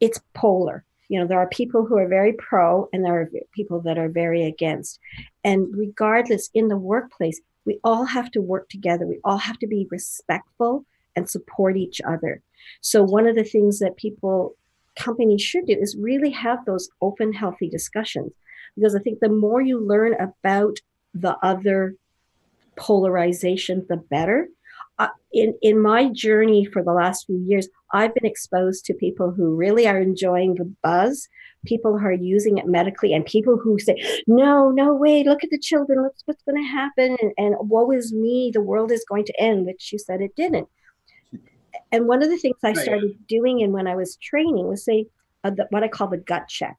it's 0.00 0.20
polar. 0.34 0.84
You 1.08 1.18
know, 1.18 1.26
there 1.26 1.40
are 1.40 1.48
people 1.48 1.84
who 1.84 1.98
are 1.98 2.08
very 2.08 2.32
pro 2.32 2.88
and 2.92 3.04
there 3.04 3.20
are 3.20 3.30
people 3.52 3.80
that 3.80 3.98
are 3.98 4.08
very 4.08 4.44
against. 4.44 5.00
And 5.42 5.66
regardless, 5.76 6.50
in 6.54 6.68
the 6.68 6.76
workplace, 6.76 7.40
we 7.64 7.80
all 7.84 8.04
have 8.04 8.30
to 8.32 8.40
work 8.40 8.68
together. 8.68 9.06
We 9.06 9.20
all 9.24 9.38
have 9.38 9.58
to 9.58 9.66
be 9.66 9.88
respectful 9.90 10.84
and 11.16 11.28
support 11.28 11.76
each 11.76 12.00
other. 12.06 12.42
So, 12.80 13.02
one 13.02 13.26
of 13.26 13.34
the 13.34 13.44
things 13.44 13.80
that 13.80 13.96
people 13.96 14.54
companies 14.96 15.42
should 15.42 15.66
do 15.66 15.72
is 15.72 15.96
really 15.96 16.30
have 16.30 16.64
those 16.64 16.90
open, 17.00 17.32
healthy 17.32 17.68
discussions. 17.68 18.32
Because 18.76 18.94
I 18.94 19.00
think 19.00 19.18
the 19.18 19.28
more 19.28 19.60
you 19.60 19.80
learn 19.80 20.14
about 20.14 20.78
the 21.12 21.36
other 21.42 21.96
polarization, 22.76 23.84
the 23.88 23.96
better. 23.96 24.48
Uh, 25.00 25.08
in 25.32 25.54
in 25.62 25.80
my 25.80 26.10
journey 26.10 26.66
for 26.66 26.84
the 26.84 26.92
last 26.92 27.24
few 27.24 27.42
years, 27.46 27.66
I've 27.94 28.14
been 28.14 28.26
exposed 28.26 28.84
to 28.84 28.94
people 28.94 29.30
who 29.30 29.56
really 29.56 29.88
are 29.88 29.98
enjoying 29.98 30.56
the 30.56 30.70
buzz, 30.82 31.26
people 31.64 31.98
who 31.98 32.04
are 32.04 32.12
using 32.12 32.58
it 32.58 32.66
medically, 32.66 33.14
and 33.14 33.24
people 33.24 33.56
who 33.56 33.78
say, 33.78 33.96
"No, 34.26 34.70
no, 34.70 34.94
way! 34.94 35.24
look 35.24 35.42
at 35.42 35.48
the 35.48 35.58
children. 35.58 36.02
Look 36.02 36.12
what's 36.26 36.42
going 36.42 36.62
to 36.62 36.68
happen." 36.68 37.16
And, 37.22 37.32
and 37.38 37.70
woe 37.70 37.90
is 37.92 38.12
me, 38.12 38.50
the 38.52 38.60
world 38.60 38.92
is 38.92 39.02
going 39.08 39.24
to 39.24 39.40
end. 39.40 39.64
Which 39.64 39.90
you 39.90 39.98
said 39.98 40.20
it 40.20 40.36
didn't. 40.36 40.68
And 41.90 42.06
one 42.06 42.22
of 42.22 42.28
the 42.28 42.36
things 42.36 42.58
I 42.62 42.74
started 42.74 43.26
doing 43.26 43.62
and 43.62 43.72
when 43.72 43.86
I 43.86 43.96
was 43.96 44.16
training 44.16 44.68
was 44.68 44.84
say 44.84 45.06
uh, 45.44 45.50
the, 45.50 45.66
what 45.70 45.82
I 45.82 45.88
call 45.88 46.08
the 46.08 46.18
gut 46.18 46.46
check. 46.48 46.76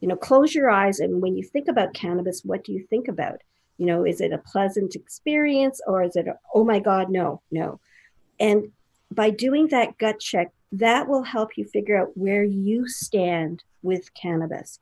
You 0.00 0.08
know, 0.08 0.16
close 0.16 0.54
your 0.54 0.70
eyes 0.70 0.98
and 0.98 1.22
when 1.22 1.36
you 1.36 1.44
think 1.44 1.68
about 1.68 1.94
cannabis, 1.94 2.42
what 2.44 2.64
do 2.64 2.72
you 2.72 2.84
think 2.90 3.06
about? 3.06 3.42
You 3.80 3.86
know, 3.86 4.04
is 4.04 4.20
it 4.20 4.30
a 4.30 4.36
pleasant 4.36 4.94
experience 4.94 5.80
or 5.86 6.02
is 6.02 6.14
it 6.14 6.28
a, 6.28 6.38
oh 6.54 6.64
my 6.64 6.80
God, 6.80 7.08
no, 7.08 7.40
no. 7.50 7.80
And 8.38 8.72
by 9.10 9.30
doing 9.30 9.68
that 9.68 9.96
gut 9.96 10.20
check, 10.20 10.52
that 10.72 11.08
will 11.08 11.22
help 11.22 11.56
you 11.56 11.64
figure 11.64 11.98
out 11.98 12.14
where 12.14 12.44
you 12.44 12.86
stand 12.86 13.64
with 13.82 14.12
cannabis. 14.12 14.80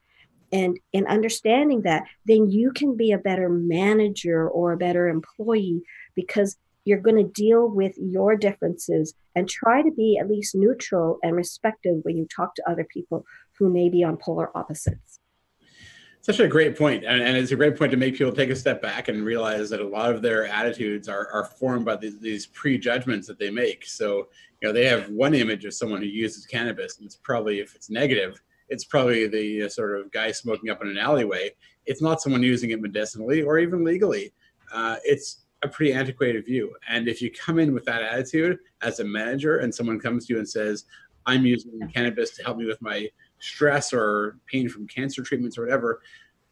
And 0.51 0.81
in 0.93 1.07
understanding 1.07 1.83
that, 1.83 2.07
then 2.27 2.51
you 2.51 2.73
can 2.73 2.97
be 2.97 3.13
a 3.13 3.19
better 3.19 3.49
manager 3.49 4.49
or 4.49 4.73
a 4.73 4.77
better 4.77 5.07
employee 5.07 5.83
because 6.17 6.57
you're 6.85 6.99
going 6.99 7.25
to 7.25 7.33
deal 7.33 7.69
with 7.69 7.95
your 7.99 8.35
differences 8.35 9.15
and 9.37 9.49
try 9.49 9.81
to 9.81 9.93
be 9.93 10.19
at 10.19 10.29
least 10.29 10.57
neutral 10.57 11.21
and 11.23 11.37
respectful 11.37 12.01
when 12.03 12.17
you 12.17 12.27
talk 12.35 12.57
to 12.57 12.69
other 12.69 12.85
people 12.85 13.25
who 13.59 13.71
may 13.71 13.89
be 13.89 14.03
on 14.03 14.17
polar 14.17 14.51
opposites 14.59 15.18
such 16.21 16.41
a 16.41 16.49
great 16.49 16.77
point 16.77 17.05
and, 17.05 17.23
and, 17.23 17.37
it's 17.37 17.53
a 17.53 17.57
great 17.57 17.77
point 17.77 17.91
to 17.91 17.97
make 17.97 18.17
people 18.17 18.33
take 18.33 18.51
a 18.51 18.57
step 18.57 18.83
back 18.83 19.09
and 19.09 19.25
realize 19.25 19.71
that 19.71 19.81
a 19.81 19.87
lot 19.87 20.13
of 20.13 20.21
their 20.21 20.47
attitudes 20.47 21.09
are, 21.09 21.29
are 21.33 21.45
formed 21.45 21.85
by 21.85 21.97
these, 21.97 22.19
these 22.21 22.47
prejudgments 22.47 23.27
that 23.27 23.39
they 23.39 23.51
make. 23.51 23.87
So 23.87 24.29
you 24.61 24.69
know 24.69 24.73
they 24.73 24.87
have 24.87 25.09
one 25.11 25.35
image 25.35 25.65
of 25.65 25.75
someone 25.75 26.01
who 26.01 26.09
uses 26.09 26.47
cannabis 26.47 26.99
and 26.99 27.07
it's 27.07 27.17
probably 27.17 27.61
if 27.61 27.75
it's 27.75 27.91
negative 27.91 28.41
it's 28.69 28.85
probably 28.85 29.27
the 29.27 29.63
uh, 29.63 29.69
sort 29.69 29.99
of 29.99 30.11
guy 30.13 30.31
smoking 30.31 30.69
up 30.69 30.83
in 30.83 30.89
an 30.89 30.99
alleyway. 30.99 31.51
It's 31.87 32.03
not 32.03 32.21
someone 32.21 32.43
using 32.43 32.71
it 32.71 32.83
medicinally 32.83 33.43
or 33.43 33.59
even 33.59 33.83
legally. 33.83 34.35
Uh, 34.71 34.97
it's 35.05 35.47
a 35.63 35.69
pretty 35.69 35.95
antiquated 35.95 36.45
view. 36.45 36.75
And 36.89 37.09
if 37.09 37.23
you 37.23 37.31
come 37.31 37.59
in 37.59 37.73
with 37.73 37.85
that 37.87 38.03
attitude 38.03 38.59
as 38.83 39.01
a 39.01 39.05
manager 39.05 39.59
and 39.59 39.75
someone 39.75 39.99
comes 39.99 40.27
to 40.27 40.35
you 40.35 40.39
and 40.39 40.49
says 40.49 40.85
i'm 41.29 41.45
using 41.45 41.79
cannabis 41.95 42.31
to 42.37 42.43
help 42.43 42.57
me 42.57 42.65
with 42.65 42.81
my 42.81 43.09
stress 43.41 43.93
or 43.93 44.39
pain 44.47 44.69
from 44.69 44.87
cancer 44.87 45.23
treatments 45.23 45.59
or 45.59 45.63
whatever, 45.63 46.03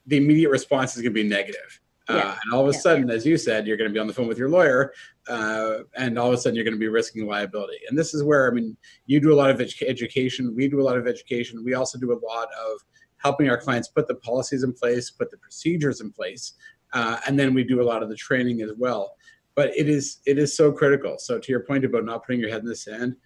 the 0.07 0.17
immediate 0.17 0.51
response 0.51 0.97
is 0.97 1.03
going 1.03 1.15
to 1.15 1.23
be 1.23 1.29
negative. 1.29 1.81
Uh, 2.09 2.15
yeah. 2.15 2.21
Uh, 2.21 2.37
and 2.45 2.55
all 2.55 2.63
of 2.63 2.69
a 2.69 2.73
yeah. 2.73 2.79
sudden, 2.79 3.11
as 3.11 3.27
you 3.27 3.37
said, 3.37 3.67
you're 3.67 3.77
going 3.77 3.91
to 3.91 3.93
be 3.93 3.99
on 3.99 4.07
the 4.07 4.13
phone 4.13 4.29
with 4.29 4.39
your 4.39 4.49
lawyer, 4.49 4.93
uh, 5.29 5.79
and 5.97 6.19
all 6.19 6.29
of 6.29 6.35
a 6.35 6.39
sudden, 6.39 6.55
you're 6.55 6.65
going 6.65 6.75
to 6.75 6.79
be 6.81 6.89
risking 6.89 7.27
liability. 7.27 7.79
And 7.89 7.99
this 7.99 8.15
is 8.15 8.23
where, 8.23 8.49
I 8.49 8.55
mean, 8.55 8.77
you 9.07 9.19
do 9.21 9.33
a 9.33 9.35
lot 9.35 9.51
of 9.51 9.61
ed- 9.61 9.73
education. 9.87 10.55
We 10.55 10.69
do 10.69 10.81
a 10.81 10.85
lot 10.85 10.97
of 10.97 11.09
education. 11.09 11.65
We 11.65 11.75
also 11.75 11.99
do 11.99 12.13
a 12.13 12.21
lot 12.25 12.49
of 12.65 12.79
helping 13.17 13.51
our 13.51 13.59
clients 13.59 13.89
put 13.89 14.07
the 14.07 14.15
policies 14.17 14.63
in 14.63 14.73
place, 14.73 15.11
put 15.11 15.31
the 15.33 15.39
procedures 15.39 16.01
in 16.01 16.13
place, 16.13 16.53
uh, 16.93 17.19
and 17.27 17.37
then 17.37 17.55
we 17.55 17.65
do 17.65 17.83
a 17.83 17.85
lot 17.85 18.03
of 18.05 18.09
the 18.09 18.15
training 18.15 18.61
as 18.61 18.71
well. 18.79 19.17
But 19.57 19.77
it 19.77 19.89
is 19.89 20.21
it 20.27 20.39
is 20.39 20.57
so 20.57 20.71
critical. 20.71 21.17
So 21.19 21.39
to 21.39 21.51
your 21.51 21.61
point 21.61 21.85
about 21.85 22.05
not 22.05 22.25
putting 22.25 22.41
your 22.41 22.51
head 22.51 22.61
in 22.61 22.69
the 22.69 22.77
sand, 22.77 23.17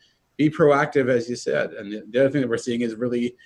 be 0.40 0.48
proactive, 0.48 1.10
as 1.10 1.28
you 1.28 1.36
said. 1.36 1.74
And 1.74 1.92
the, 1.92 2.02
the 2.08 2.20
other 2.20 2.30
thing 2.30 2.40
that 2.40 2.48
we're 2.48 2.56
seeing 2.56 2.80
is 2.80 2.94
really 2.94 3.36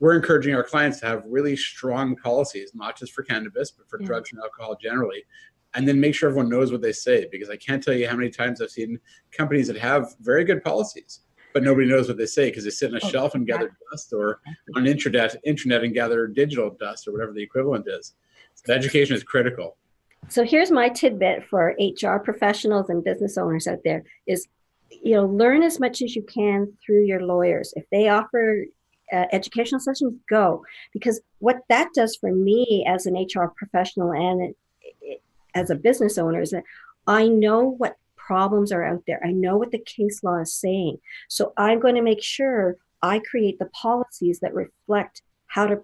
we're 0.00 0.16
encouraging 0.16 0.52
our 0.56 0.64
clients 0.64 0.98
to 0.98 1.06
have 1.06 1.22
really 1.24 1.54
strong 1.54 2.16
policies, 2.16 2.72
not 2.74 2.98
just 2.98 3.12
for 3.12 3.22
cannabis, 3.22 3.70
but 3.70 3.88
for 3.88 4.00
yeah. 4.00 4.06
drugs 4.08 4.32
and 4.32 4.40
alcohol 4.42 4.76
generally. 4.82 5.22
And 5.74 5.86
then 5.86 6.00
make 6.00 6.12
sure 6.12 6.28
everyone 6.28 6.50
knows 6.50 6.72
what 6.72 6.82
they 6.82 6.90
say, 6.90 7.28
because 7.30 7.50
I 7.50 7.56
can't 7.56 7.80
tell 7.80 7.94
you 7.94 8.08
how 8.08 8.16
many 8.16 8.30
times 8.30 8.60
I've 8.60 8.70
seen 8.70 8.98
companies 9.30 9.68
that 9.68 9.76
have 9.76 10.16
very 10.22 10.42
good 10.42 10.64
policies, 10.64 11.20
but 11.54 11.62
nobody 11.62 11.86
knows 11.86 12.08
what 12.08 12.18
they 12.18 12.26
say 12.26 12.50
because 12.50 12.64
they 12.64 12.70
sit 12.70 12.90
on 12.90 12.96
a 12.96 13.00
oh, 13.04 13.08
shelf 13.10 13.36
and 13.36 13.46
gather 13.46 13.70
dust, 13.92 14.12
or 14.12 14.40
on 14.74 14.88
internet, 14.88 15.36
internet 15.44 15.84
and 15.84 15.94
gather 15.94 16.26
digital 16.26 16.70
dust, 16.80 17.06
or 17.06 17.12
whatever 17.12 17.32
the 17.32 17.44
equivalent 17.44 17.86
is. 17.86 18.14
So 18.54 18.74
education 18.74 19.14
is 19.14 19.22
critical. 19.22 19.76
So 20.26 20.44
here's 20.44 20.72
my 20.72 20.88
tidbit 20.88 21.44
for 21.44 21.76
HR 21.78 22.16
professionals 22.16 22.90
and 22.90 23.04
business 23.04 23.38
owners 23.38 23.68
out 23.68 23.84
there: 23.84 24.02
is 24.26 24.48
you 24.90 25.14
know 25.14 25.26
learn 25.26 25.62
as 25.62 25.80
much 25.80 26.02
as 26.02 26.14
you 26.14 26.22
can 26.22 26.72
through 26.84 27.04
your 27.04 27.20
lawyers. 27.20 27.72
If 27.76 27.84
they 27.90 28.08
offer 28.08 28.64
uh, 29.12 29.26
educational 29.32 29.80
sessions, 29.80 30.14
go. 30.28 30.64
Because 30.92 31.20
what 31.38 31.60
that 31.68 31.88
does 31.94 32.16
for 32.16 32.32
me 32.32 32.84
as 32.88 33.06
an 33.06 33.14
HR 33.14 33.52
professional 33.56 34.12
and 34.12 34.54
as 35.54 35.70
a 35.70 35.74
business 35.74 36.18
owner 36.18 36.40
is 36.40 36.50
that 36.50 36.64
I 37.06 37.26
know 37.26 37.64
what 37.64 37.96
problems 38.16 38.70
are 38.70 38.84
out 38.84 39.02
there. 39.06 39.20
I 39.24 39.32
know 39.32 39.56
what 39.56 39.72
the 39.72 39.80
case 39.80 40.22
law 40.22 40.36
is 40.36 40.54
saying. 40.54 40.98
So 41.28 41.52
I'm 41.56 41.80
going 41.80 41.96
to 41.96 42.02
make 42.02 42.22
sure 42.22 42.76
I 43.02 43.18
create 43.18 43.58
the 43.58 43.66
policies 43.66 44.40
that 44.40 44.54
reflect 44.54 45.22
how 45.46 45.66
to 45.66 45.80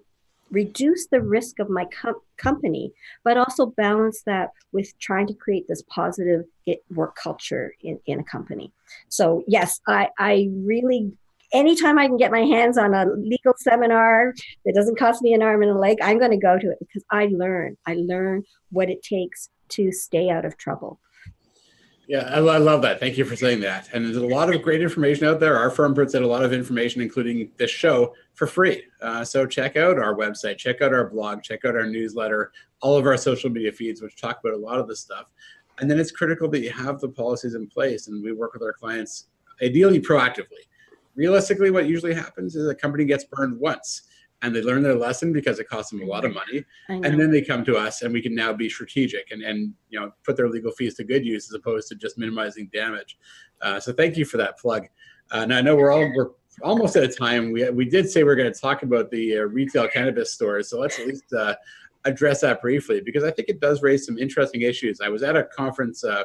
reduce 0.51 1.07
the 1.07 1.21
risk 1.21 1.59
of 1.59 1.69
my 1.69 1.85
com- 1.85 2.21
company, 2.37 2.93
but 3.23 3.37
also 3.37 3.67
balance 3.67 4.21
that 4.23 4.51
with 4.71 4.97
trying 4.99 5.27
to 5.27 5.33
create 5.33 5.67
this 5.67 5.83
positive 5.89 6.45
work 6.91 7.15
culture 7.15 7.73
in, 7.81 7.99
in 8.05 8.19
a 8.19 8.23
company. 8.23 8.71
So 9.09 9.43
yes, 9.47 9.81
I, 9.87 10.09
I 10.17 10.49
really 10.51 11.11
anytime 11.53 11.97
I 11.97 12.07
can 12.07 12.17
get 12.17 12.31
my 12.31 12.41
hands 12.41 12.77
on 12.77 12.93
a 12.93 13.05
legal 13.05 13.53
seminar 13.57 14.33
that 14.65 14.75
doesn't 14.75 14.99
cost 14.99 15.21
me 15.21 15.33
an 15.33 15.41
arm 15.41 15.61
and 15.61 15.71
a 15.71 15.77
leg, 15.77 15.97
I'm 16.01 16.19
going 16.19 16.31
to 16.31 16.37
go 16.37 16.59
to 16.59 16.71
it 16.71 16.77
because 16.79 17.03
I 17.11 17.27
learn. 17.31 17.77
I 17.85 17.95
learn 17.95 18.43
what 18.71 18.89
it 18.89 19.01
takes 19.01 19.49
to 19.69 19.91
stay 19.91 20.29
out 20.29 20.45
of 20.45 20.57
trouble. 20.57 20.99
Yeah, 22.07 22.29
I, 22.31 22.37
I, 22.37 22.57
love 22.57 22.81
that. 22.83 23.01
Thank 23.01 23.17
you 23.17 23.25
for 23.25 23.35
saying 23.35 23.59
that. 23.61 23.89
And 23.91 24.05
there's 24.05 24.15
a 24.15 24.25
lot 24.25 24.53
of 24.53 24.61
great 24.61 24.81
information 24.81 25.27
out 25.27 25.41
there. 25.41 25.57
Our 25.57 25.69
firm 25.69 25.93
puts 25.93 26.15
out 26.15 26.21
a 26.21 26.27
lot 26.27 26.43
of 26.43 26.53
information, 26.53 27.01
including 27.01 27.51
this 27.57 27.69
show, 27.69 28.13
for 28.33 28.47
free. 28.47 28.83
Uh, 29.01 29.25
so 29.25 29.45
check 29.45 29.75
out 29.75 29.99
our 29.99 30.15
website, 30.15 30.57
check 30.57 30.81
out 30.81 30.93
our 30.93 31.09
blog, 31.09 31.43
check 31.43 31.65
out 31.65 31.75
our 31.75 31.85
newsletter, 31.85 32.53
all 32.81 32.95
of 32.95 33.05
our 33.05 33.17
social 33.17 33.49
media 33.49 33.73
feeds, 33.73 34.01
which 34.01 34.15
talk 34.15 34.39
about 34.39 34.53
a 34.53 34.57
lot 34.57 34.79
of 34.79 34.87
this 34.87 35.01
stuff. 35.01 35.25
And 35.79 35.91
then 35.91 35.99
it's 35.99 36.11
critical 36.11 36.49
that 36.51 36.61
you 36.61 36.71
have 36.71 37.01
the 37.01 37.09
policies 37.09 37.55
in 37.55 37.67
place, 37.67 38.07
and 38.07 38.23
we 38.23 38.31
work 38.31 38.53
with 38.53 38.63
our 38.63 38.73
clients 38.73 39.27
ideally 39.61 39.99
proactively 39.99 40.63
realistically, 41.17 41.71
what 41.71 41.87
usually 41.87 42.13
happens 42.13 42.55
is 42.55 42.69
a 42.69 42.75
company 42.75 43.03
gets 43.03 43.25
burned 43.25 43.59
once 43.59 44.03
and 44.41 44.55
they 44.55 44.61
learn 44.61 44.83
their 44.83 44.95
lesson 44.95 45.33
because 45.33 45.59
it 45.59 45.67
costs 45.67 45.91
them 45.91 46.01
a 46.01 46.05
lot 46.05 46.23
of 46.23 46.33
money. 46.33 46.63
And 46.87 47.19
then 47.19 47.31
they 47.31 47.41
come 47.41 47.65
to 47.65 47.75
us 47.75 48.03
and 48.03 48.13
we 48.13 48.21
can 48.21 48.35
now 48.35 48.53
be 48.53 48.69
strategic 48.69 49.31
and, 49.31 49.41
and 49.41 49.73
you 49.89 49.99
know 49.99 50.11
put 50.23 50.37
their 50.37 50.49
legal 50.49 50.71
fees 50.71 50.95
to 50.95 51.03
good 51.03 51.25
use 51.25 51.49
as 51.49 51.55
opposed 51.55 51.87
to 51.89 51.95
just 51.95 52.17
minimizing 52.17 52.69
damage. 52.71 53.17
Uh, 53.61 53.79
so 53.79 53.91
thank 53.93 54.15
you 54.15 54.25
for 54.25 54.37
that 54.37 54.57
plug. 54.59 54.87
Uh, 55.31 55.45
now 55.45 55.57
i 55.57 55.61
know 55.61 55.75
we're 55.75 55.91
all 55.91 56.09
we're 56.15 56.31
almost 56.63 56.95
at 56.95 57.03
a 57.03 57.07
time. 57.07 57.51
We, 57.51 57.69
we 57.69 57.85
did 57.85 58.09
say 58.09 58.23
we 58.23 58.29
are 58.29 58.35
going 58.35 58.51
to 58.51 58.59
talk 58.59 58.83
about 58.83 59.11
the 59.11 59.39
uh, 59.39 59.41
retail 59.41 59.87
cannabis 59.87 60.33
stores 60.33 60.69
so 60.69 60.79
let's 60.79 60.99
at 60.99 61.07
least 61.07 61.33
uh, 61.33 61.55
address 62.05 62.41
that 62.41 62.61
briefly 62.61 63.01
because 63.01 63.25
i 63.25 63.31
think 63.31 63.49
it 63.49 63.59
does 63.59 63.81
raise 63.81 64.05
some 64.05 64.17
interesting 64.17 64.61
issues. 64.61 65.01
I 65.01 65.09
was 65.09 65.23
at 65.23 65.35
a 65.35 65.43
conference 65.43 66.03
uh, 66.03 66.23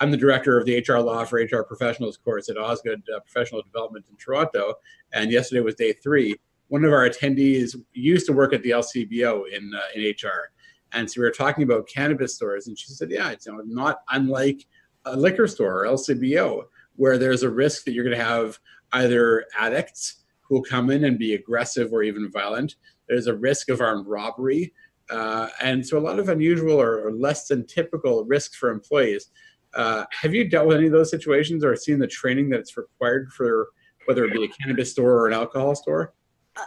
I'm 0.00 0.10
the 0.10 0.16
director 0.16 0.58
of 0.58 0.64
the 0.64 0.78
HR 0.78 0.98
Law 0.98 1.24
for 1.24 1.38
HR 1.40 1.62
Professionals 1.62 2.16
course 2.16 2.48
at 2.48 2.56
Osgoode 2.56 3.02
uh, 3.14 3.20
Professional 3.20 3.60
Development 3.60 4.06
in 4.08 4.16
Toronto, 4.16 4.74
and 5.12 5.30
yesterday 5.30 5.60
was 5.60 5.74
day 5.74 5.92
three. 5.92 6.40
One 6.70 6.84
of 6.84 6.92
our 6.92 7.08
attendees 7.08 7.74
used 7.92 8.26
to 8.26 8.32
work 8.32 8.52
at 8.52 8.62
the 8.62 8.70
LCBO 8.70 9.42
in 9.52 9.72
uh, 9.74 9.80
in 9.94 10.02
HR, 10.02 10.52
and 10.92 11.10
so 11.10 11.20
we 11.20 11.24
were 11.24 11.32
talking 11.32 11.64
about 11.64 11.88
cannabis 11.88 12.36
stores, 12.36 12.68
and 12.68 12.78
she 12.78 12.92
said, 12.92 13.10
"Yeah, 13.10 13.30
it's 13.30 13.46
you 13.46 13.52
know, 13.52 13.62
not 13.66 14.02
unlike 14.10 14.64
a 15.04 15.16
liquor 15.16 15.48
store 15.48 15.82
or 15.82 15.86
LCBO, 15.86 16.62
where 16.94 17.18
there's 17.18 17.42
a 17.42 17.50
risk 17.50 17.84
that 17.84 17.92
you're 17.92 18.04
going 18.04 18.16
to 18.16 18.24
have 18.24 18.60
either 18.92 19.46
addicts 19.58 20.22
who 20.42 20.54
will 20.54 20.62
come 20.62 20.90
in 20.90 21.04
and 21.04 21.18
be 21.18 21.34
aggressive 21.34 21.92
or 21.92 22.04
even 22.04 22.30
violent. 22.30 22.76
There's 23.08 23.26
a 23.26 23.34
risk 23.34 23.68
of 23.68 23.80
armed 23.80 24.06
robbery." 24.06 24.72
Uh, 25.10 25.48
and 25.60 25.84
so 25.84 25.98
a 25.98 26.00
lot 26.00 26.20
of 26.20 26.28
unusual 26.28 26.80
or, 26.80 27.04
or 27.04 27.12
less 27.12 27.48
than 27.48 27.66
typical 27.66 28.24
risks 28.26 28.56
for 28.56 28.70
employees. 28.70 29.32
Uh, 29.74 30.04
have 30.12 30.32
you 30.32 30.48
dealt 30.48 30.68
with 30.68 30.76
any 30.76 30.86
of 30.86 30.92
those 30.92 31.10
situations 31.10 31.64
or 31.64 31.74
seen 31.74 31.98
the 31.98 32.06
training 32.06 32.48
that's 32.48 32.76
required 32.76 33.32
for 33.32 33.70
whether 34.06 34.24
it 34.24 34.32
be 34.32 34.44
a 34.44 34.48
cannabis 34.48 34.92
store 34.92 35.12
or 35.14 35.26
an 35.26 35.32
alcohol 35.32 35.74
store? 35.74 36.14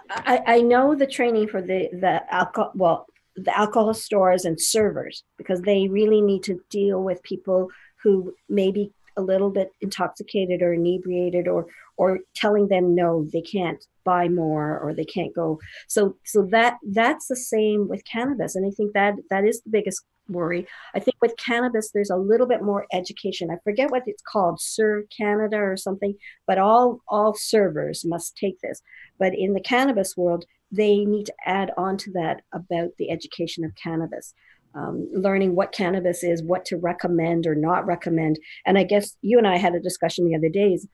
I, 0.10 0.41
I 0.45 0.62
know 0.62 0.95
the 0.95 1.08
training 1.08 1.47
for 1.47 1.62
the 1.62 1.89
the 1.91 2.21
alcohol 2.34 2.71
well 2.75 3.06
the 3.36 3.58
alcohol 3.58 3.93
stores 3.93 4.45
and 4.45 4.60
servers 4.60 5.23
because 5.38 5.62
they 5.62 5.88
really 5.88 6.21
need 6.21 6.43
to 6.43 6.62
deal 6.69 7.03
with 7.03 7.23
people 7.23 7.69
who 8.03 8.34
may 8.47 8.71
be 8.71 8.91
a 9.17 9.21
little 9.21 9.49
bit 9.49 9.69
intoxicated 9.82 10.62
or 10.62 10.73
inebriated 10.73 11.47
or 11.47 11.67
or 11.97 12.19
telling 12.36 12.67
them 12.67 12.95
no 12.95 13.26
they 13.32 13.41
can't 13.41 13.86
buy 14.04 14.28
more 14.28 14.80
or 14.80 14.93
they 14.93 15.06
can't 15.06 15.36
go. 15.36 15.60
So 15.88 16.17
so 16.26 16.47
that 16.52 16.78
that's 16.91 17.28
the 17.28 17.36
same 17.36 17.88
with 17.88 18.04
cannabis. 18.06 18.56
And 18.56 18.65
i 18.65 18.71
think 18.76 18.93
that 18.93 19.15
that 19.30 19.45
is 19.45 19.62
the 19.62 19.71
biggest 19.71 20.04
worry. 20.30 20.65
I 20.95 20.99
think 20.99 21.17
with 21.21 21.36
cannabis 21.38 21.91
there's 21.93 22.10
a 22.10 22.15
little 22.15 22.47
bit 22.47 22.63
more 22.63 22.86
education. 22.93 23.49
I 23.52 23.58
forget 23.63 23.91
what 23.91 24.04
it's 24.06 24.23
called 24.23 24.60
serve 24.62 25.06
canada 25.15 25.58
or 25.58 25.78
something 25.78 26.15
but 26.47 26.58
all 26.58 26.99
all 27.08 27.36
servers 27.36 28.04
must 28.06 28.38
take 28.38 28.60
this. 28.62 28.82
But 29.19 29.34
in 29.36 29.54
the 29.54 29.62
cannabis 29.62 30.15
world 30.17 30.45
they 30.71 31.06
need 31.06 31.28
to 31.28 31.34
add 31.45 31.71
on 31.78 31.97
to 31.97 32.12
that 32.13 32.41
about 32.52 32.89
the 32.97 33.12
education 33.12 33.63
of 33.63 33.76
cannabis 33.76 34.34
um, 34.75 35.07
learning 35.13 35.55
what 35.55 35.71
cannabis 35.71 36.23
is, 36.23 36.43
what 36.43 36.65
to 36.65 36.77
recommend 36.77 37.45
or 37.45 37.55
not 37.55 37.86
recommend. 37.86 38.39
And 38.65 38.77
I 38.77 38.83
guess 38.83 39.15
you 39.21 39.38
and 39.38 39.47
I 39.47 39.57
had 39.57 39.75
a 39.75 39.79
discussion 39.79 40.25
the 40.25 40.36
other 40.36 40.49
days. 40.49 40.88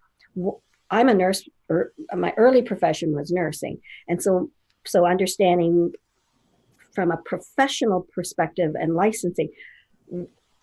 I'm 0.92 1.10
a 1.10 1.14
nurse, 1.14 1.48
or 1.70 1.92
my 2.16 2.34
early 2.38 2.62
profession 2.62 3.16
was 3.16 3.32
nursing, 3.32 3.80
and 4.08 4.22
so 4.22 4.50
so 4.86 5.06
understanding 5.06 5.92
from 6.94 7.12
a 7.12 7.18
professional 7.18 8.08
perspective 8.14 8.74
and 8.76 8.96
licensing, 8.96 9.50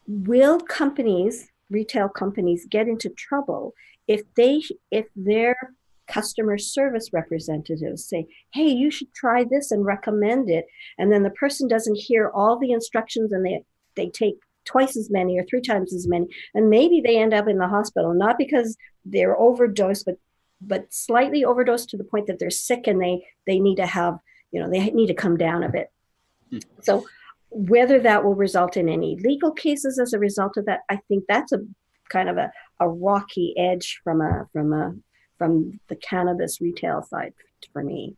will 0.07 0.61
companies, 0.61 1.49
retail 1.71 2.09
companies, 2.09 2.67
get 2.69 2.89
into 2.89 3.09
trouble 3.11 3.73
if 4.09 4.23
they 4.35 4.63
if 4.91 5.07
their 5.15 5.57
customer 6.07 6.59
service 6.59 7.11
representatives 7.13 8.05
say, 8.05 8.27
hey, 8.53 8.69
you 8.69 8.91
should 8.91 9.13
try 9.15 9.45
this 9.45 9.71
and 9.71 9.85
recommend 9.85 10.49
it. 10.49 10.67
And 10.99 11.13
then 11.13 11.23
the 11.23 11.31
person 11.31 11.69
doesn't 11.69 11.97
hear 11.97 12.31
all 12.35 12.59
the 12.59 12.73
instructions 12.73 13.33
and 13.33 13.45
they, 13.45 13.63
they 13.97 14.09
take 14.09 14.37
twice 14.65 14.97
as 14.97 15.11
many 15.11 15.39
or 15.39 15.45
three 15.45 15.61
times 15.61 15.95
as 15.95 16.07
many. 16.07 16.27
And 16.55 16.69
maybe 16.69 17.01
they 17.01 17.19
end 17.19 17.33
up 17.35 17.49
in 17.49 17.59
the 17.59 17.69
hospital, 17.69 18.13
not 18.15 18.37
because 18.39 18.77
they're 19.05 19.39
overdosed, 19.39 20.05
but 20.05 20.17
but 20.63 20.87
slightly 20.91 21.45
overdosed 21.45 21.91
to 21.91 21.99
the 21.99 22.05
point 22.05 22.27
that 22.27 22.39
they're 22.39 22.51
sick 22.51 22.87
and 22.87 23.01
they 23.01 23.25
they 23.47 23.59
need 23.59 23.77
to 23.77 23.87
have, 23.87 24.19
you 24.53 24.61
know, 24.61 24.71
they 24.71 24.91
need 24.91 25.07
to 25.09 25.15
come 25.15 25.37
down 25.37 25.63
a 25.63 25.69
bit. 25.69 25.91
Hmm. 26.51 26.59
So 26.83 27.07
whether 27.51 28.01
that 28.01 28.25
will 28.25 28.35
result 28.35 28.77
in 28.77 28.89
any 28.89 29.19
legal 29.21 29.53
cases 29.53 29.99
as 29.99 30.13
a 30.13 30.19
result 30.19 30.57
of 30.57 30.67
that, 30.67 30.81
I 30.89 30.97
think 31.09 31.25
that's 31.29 31.53
a 31.53 31.61
kind 32.09 32.29
of 32.29 32.37
a, 32.37 32.51
a 32.81 32.89
rocky 32.89 33.55
edge 33.59 34.01
from 34.03 34.21
a 34.21 34.49
from 34.53 34.73
a 34.73 34.95
from 35.39 35.79
the 35.89 35.97
cannabis 35.97 36.61
retail 36.61 37.03
side 37.03 37.35
for 37.73 37.83
me. 37.83 38.17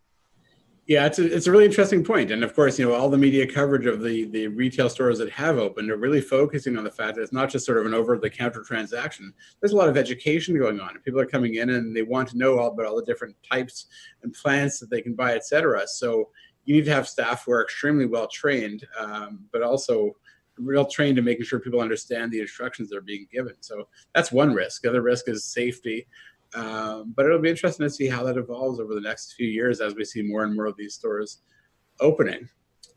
Yeah, 0.87 1.05
it's 1.05 1.19
a, 1.19 1.37
it's 1.37 1.47
a 1.47 1.53
really 1.53 1.67
interesting 1.67 2.03
point. 2.03 2.31
And 2.31 2.43
of 2.43 2.55
course, 2.55 2.79
you 2.79 2.89
know, 2.89 2.95
all 2.95 3.11
the 3.11 3.19
media 3.19 3.47
coverage 3.47 3.85
of 3.85 4.01
the, 4.03 4.25
the 4.25 4.47
retail 4.47 4.89
stores 4.89 5.19
that 5.19 5.31
have 5.31 5.59
opened 5.59 5.91
are 5.91 5.99
really 5.99 6.23
focusing 6.23 6.79
on 6.79 6.85
the 6.85 6.91
fact 6.91 7.17
that 7.17 7.23
it's 7.23 7.33
not 7.33 7.51
just 7.51 7.67
sort 7.67 7.77
of 7.77 7.85
an 7.85 7.93
over 7.93 8.17
the 8.17 8.31
counter 8.31 8.63
transaction. 8.63 9.35
There's 9.61 9.73
a 9.73 9.77
lot 9.77 9.91
of 9.91 9.99
education 9.99 10.59
going 10.59 10.81
on. 10.81 10.99
People 11.05 11.21
are 11.21 11.27
coming 11.27 11.57
in 11.57 11.69
and 11.69 11.95
they 11.95 12.01
want 12.01 12.31
to 12.31 12.39
know 12.39 12.59
all 12.59 12.69
about 12.69 12.87
all 12.87 12.97
the 12.97 13.05
different 13.05 13.37
types 13.53 13.87
and 14.23 14.33
plants 14.33 14.81
that 14.81 14.89
they 14.89 15.03
can 15.03 15.15
buy, 15.15 15.35
et 15.35 15.45
cetera. 15.45 15.87
So 15.87 16.31
you 16.65 16.75
need 16.77 16.87
to 16.87 16.95
have 16.95 17.07
staff 17.07 17.45
who 17.45 17.53
are 17.53 17.63
extremely 17.63 18.07
well 18.07 18.29
trained, 18.29 18.87
um, 18.99 19.41
but 19.53 19.63
also 19.63 20.17
real 20.57 20.87
trained 20.87 21.19
in 21.19 21.25
making 21.25 21.45
sure 21.45 21.61
people 21.61 21.83
understand 21.83 22.33
the 22.33 22.41
instructions 22.41 22.89
that 22.89 22.97
are 22.97 23.03
being 23.03 23.29
given. 23.31 23.55
So 23.61 23.89
that's 24.15 24.33
one 24.33 24.55
risk. 24.55 24.81
The 24.83 24.89
other 24.89 25.03
risk 25.03 25.29
is 25.29 25.45
safety. 25.45 26.07
Um, 26.55 27.13
but 27.15 27.27
it'll 27.27 27.41
be 27.41 27.51
interesting 27.51 27.87
to 27.87 27.91
see 27.91 28.09
how 28.09 28.25
that 28.25 28.37
evolves 28.37 28.81
over 28.81 28.95
the 28.95 29.01
next 29.01 29.35
few 29.35 29.47
years 29.47 29.81
as 29.81 29.95
we 29.95 30.05
see 30.05 30.23
more 30.23 30.45
and 30.45 30.55
more 30.55 30.67
of 30.67 30.77
these 30.77 30.95
stores 30.95 31.43
opening. 32.01 32.49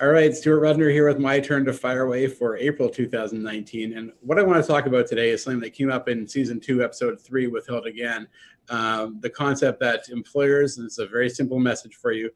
All 0.00 0.08
right, 0.08 0.32
Stuart 0.32 0.60
Rudner 0.60 0.92
here 0.92 1.08
with 1.08 1.18
my 1.18 1.40
turn 1.40 1.64
to 1.64 1.72
fire 1.72 2.02
away 2.02 2.28
for 2.28 2.56
April 2.56 2.88
2019. 2.88 3.98
And 3.98 4.12
what 4.20 4.38
I 4.38 4.42
want 4.42 4.62
to 4.62 4.66
talk 4.66 4.86
about 4.86 5.08
today 5.08 5.30
is 5.30 5.42
something 5.42 5.60
that 5.62 5.74
came 5.74 5.90
up 5.90 6.08
in 6.08 6.28
season 6.28 6.60
two, 6.60 6.84
episode 6.84 7.20
three 7.20 7.48
with 7.48 7.66
Hilda 7.66 7.88
again. 7.88 8.28
Um, 8.70 9.18
the 9.20 9.30
concept 9.30 9.80
that 9.80 10.08
employers, 10.08 10.78
and 10.78 10.86
it's 10.86 10.98
a 10.98 11.06
very 11.06 11.28
simple 11.28 11.58
message 11.58 11.96
for 11.96 12.12
you, 12.12 12.30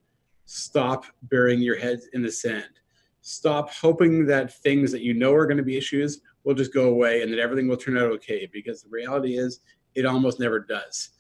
stop 0.45 1.05
burying 1.23 1.61
your 1.61 1.77
heads 1.79 2.09
in 2.15 2.23
the 2.23 2.33
sand. 2.33 2.81
Stop 3.21 3.71
hoping 3.71 4.27
that 4.27 4.53
things 4.53 4.91
that 4.91 5.03
you 5.03 5.15
know 5.15 5.33
are 5.33 5.47
going 5.47 5.57
to 5.57 5.63
be 5.63 5.77
issues 5.77 6.21
will 6.45 6.55
just 6.55 6.75
go 6.75 6.89
away 6.89 7.23
and 7.23 7.33
that 7.33 7.39
everything 7.39 7.69
will 7.69 7.77
turn 7.77 7.97
out 7.97 8.11
okay 8.11 8.49
because 8.53 8.83
the 8.83 8.89
reality 8.91 9.37
is 9.37 9.61
it 9.95 10.07
almost 10.07 10.41
never 10.41 10.61
does. 10.61 11.11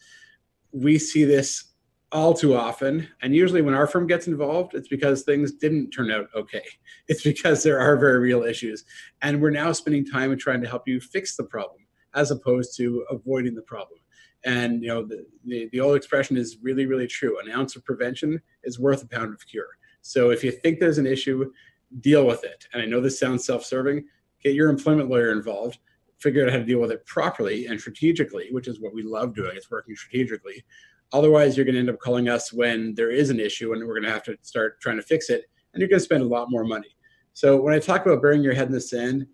We 0.73 0.99
see 0.99 1.25
this 1.25 1.73
all 2.13 2.35
too 2.35 2.55
often. 2.55 3.09
And 3.23 3.35
usually, 3.35 3.63
when 3.63 3.75
our 3.75 3.87
firm 3.87 4.07
gets 4.07 4.27
involved, 4.27 4.75
it's 4.75 4.89
because 4.89 5.23
things 5.23 5.53
didn't 5.53 5.91
turn 5.91 6.11
out 6.11 6.29
okay. 6.35 6.63
It's 7.09 7.23
because 7.23 7.63
there 7.63 7.81
are 7.81 7.97
very 7.97 8.21
real 8.21 8.45
issues. 8.45 8.85
And 9.23 9.41
we're 9.41 9.51
now 9.51 9.73
spending 9.73 10.07
time 10.07 10.31
in 10.31 10.39
trying 10.39 10.63
to 10.63 10.69
help 10.69 10.87
you 10.87 11.01
fix 11.01 11.37
the 11.37 11.45
problem 11.45 11.81
as 12.15 12.31
opposed 12.31 12.77
to 12.77 13.05
avoiding 13.11 13.55
the 13.55 13.63
problem. 13.63 13.99
And 14.45 14.83
you 14.83 14.89
know, 14.89 15.05
the, 15.05 15.27
the, 15.45 15.69
the 15.73 15.81
old 15.81 15.97
expression 15.97 16.37
is 16.37 16.59
really, 16.63 16.87
really 16.87 17.07
true. 17.07 17.39
An 17.41 17.51
ounce 17.51 17.77
of 17.77 17.85
prevention 17.85 18.41
is 18.63 18.79
worth 18.79 19.03
a 19.03 19.09
pound 19.09 19.35
of 19.35 19.47
cure. 19.47 19.79
So 20.03 20.31
if 20.31 20.45
you 20.45 20.51
think 20.51 20.79
there's 20.79 20.99
an 20.99 21.07
issue, 21.07 21.53
deal 22.01 22.27
with 22.27 22.45
it. 22.45 22.67
And 22.73 22.83
I 22.83 22.87
know 22.87 23.01
this 23.01 23.19
sounds 23.19 23.45
self-serving, 23.45 24.05
get 24.43 24.55
your 24.55 24.69
employment 24.69 25.09
lawyer 25.09 25.33
involved, 25.33 25.79
figure 26.19 26.45
out 26.45 26.53
how 26.53 26.59
to 26.59 26.65
deal 26.65 26.81
with 26.81 26.91
it 26.91 27.05
properly 27.07 27.67
and 27.67 27.81
strategically, 27.81 28.49
which 28.51 28.69
is 28.69 28.81
what 28.81 28.95
we 28.95 29.03
love 29.03 29.35
doing. 29.35 29.53
It's 29.57 29.71
working 29.71 29.97
strategically. 29.97 30.65
Otherwise, 31.13 31.57
you're 31.57 31.67
going 31.67 31.75
to 31.75 31.81
end 31.81 31.91
up 31.91 31.99
calling 31.99 32.29
us 32.29 32.53
when 32.53 32.95
there 32.95 33.11
is 33.11 33.31
an 33.31 33.41
issue 33.41 33.73
and 33.73 33.87
we're 33.87 33.95
going 33.95 34.05
to 34.05 34.11
have 34.11 34.23
to 34.25 34.37
start 34.43 34.81
trying 34.81 34.97
to 34.97 35.03
fix 35.03 35.31
it. 35.31 35.45
And 35.73 35.81
you're 35.81 35.89
going 35.89 36.01
to 36.01 36.05
spend 36.05 36.23
a 36.23 36.27
lot 36.27 36.51
more 36.51 36.65
money. 36.65 36.97
So 37.35 37.61
when 37.61 37.75
I 37.75 37.79
talk 37.79 38.05
about 38.05 38.23
burying 38.23 38.43
your 38.43 38.55
head 38.55 38.69
in 38.69 38.73
the 38.73 38.81
sand, 38.81 39.27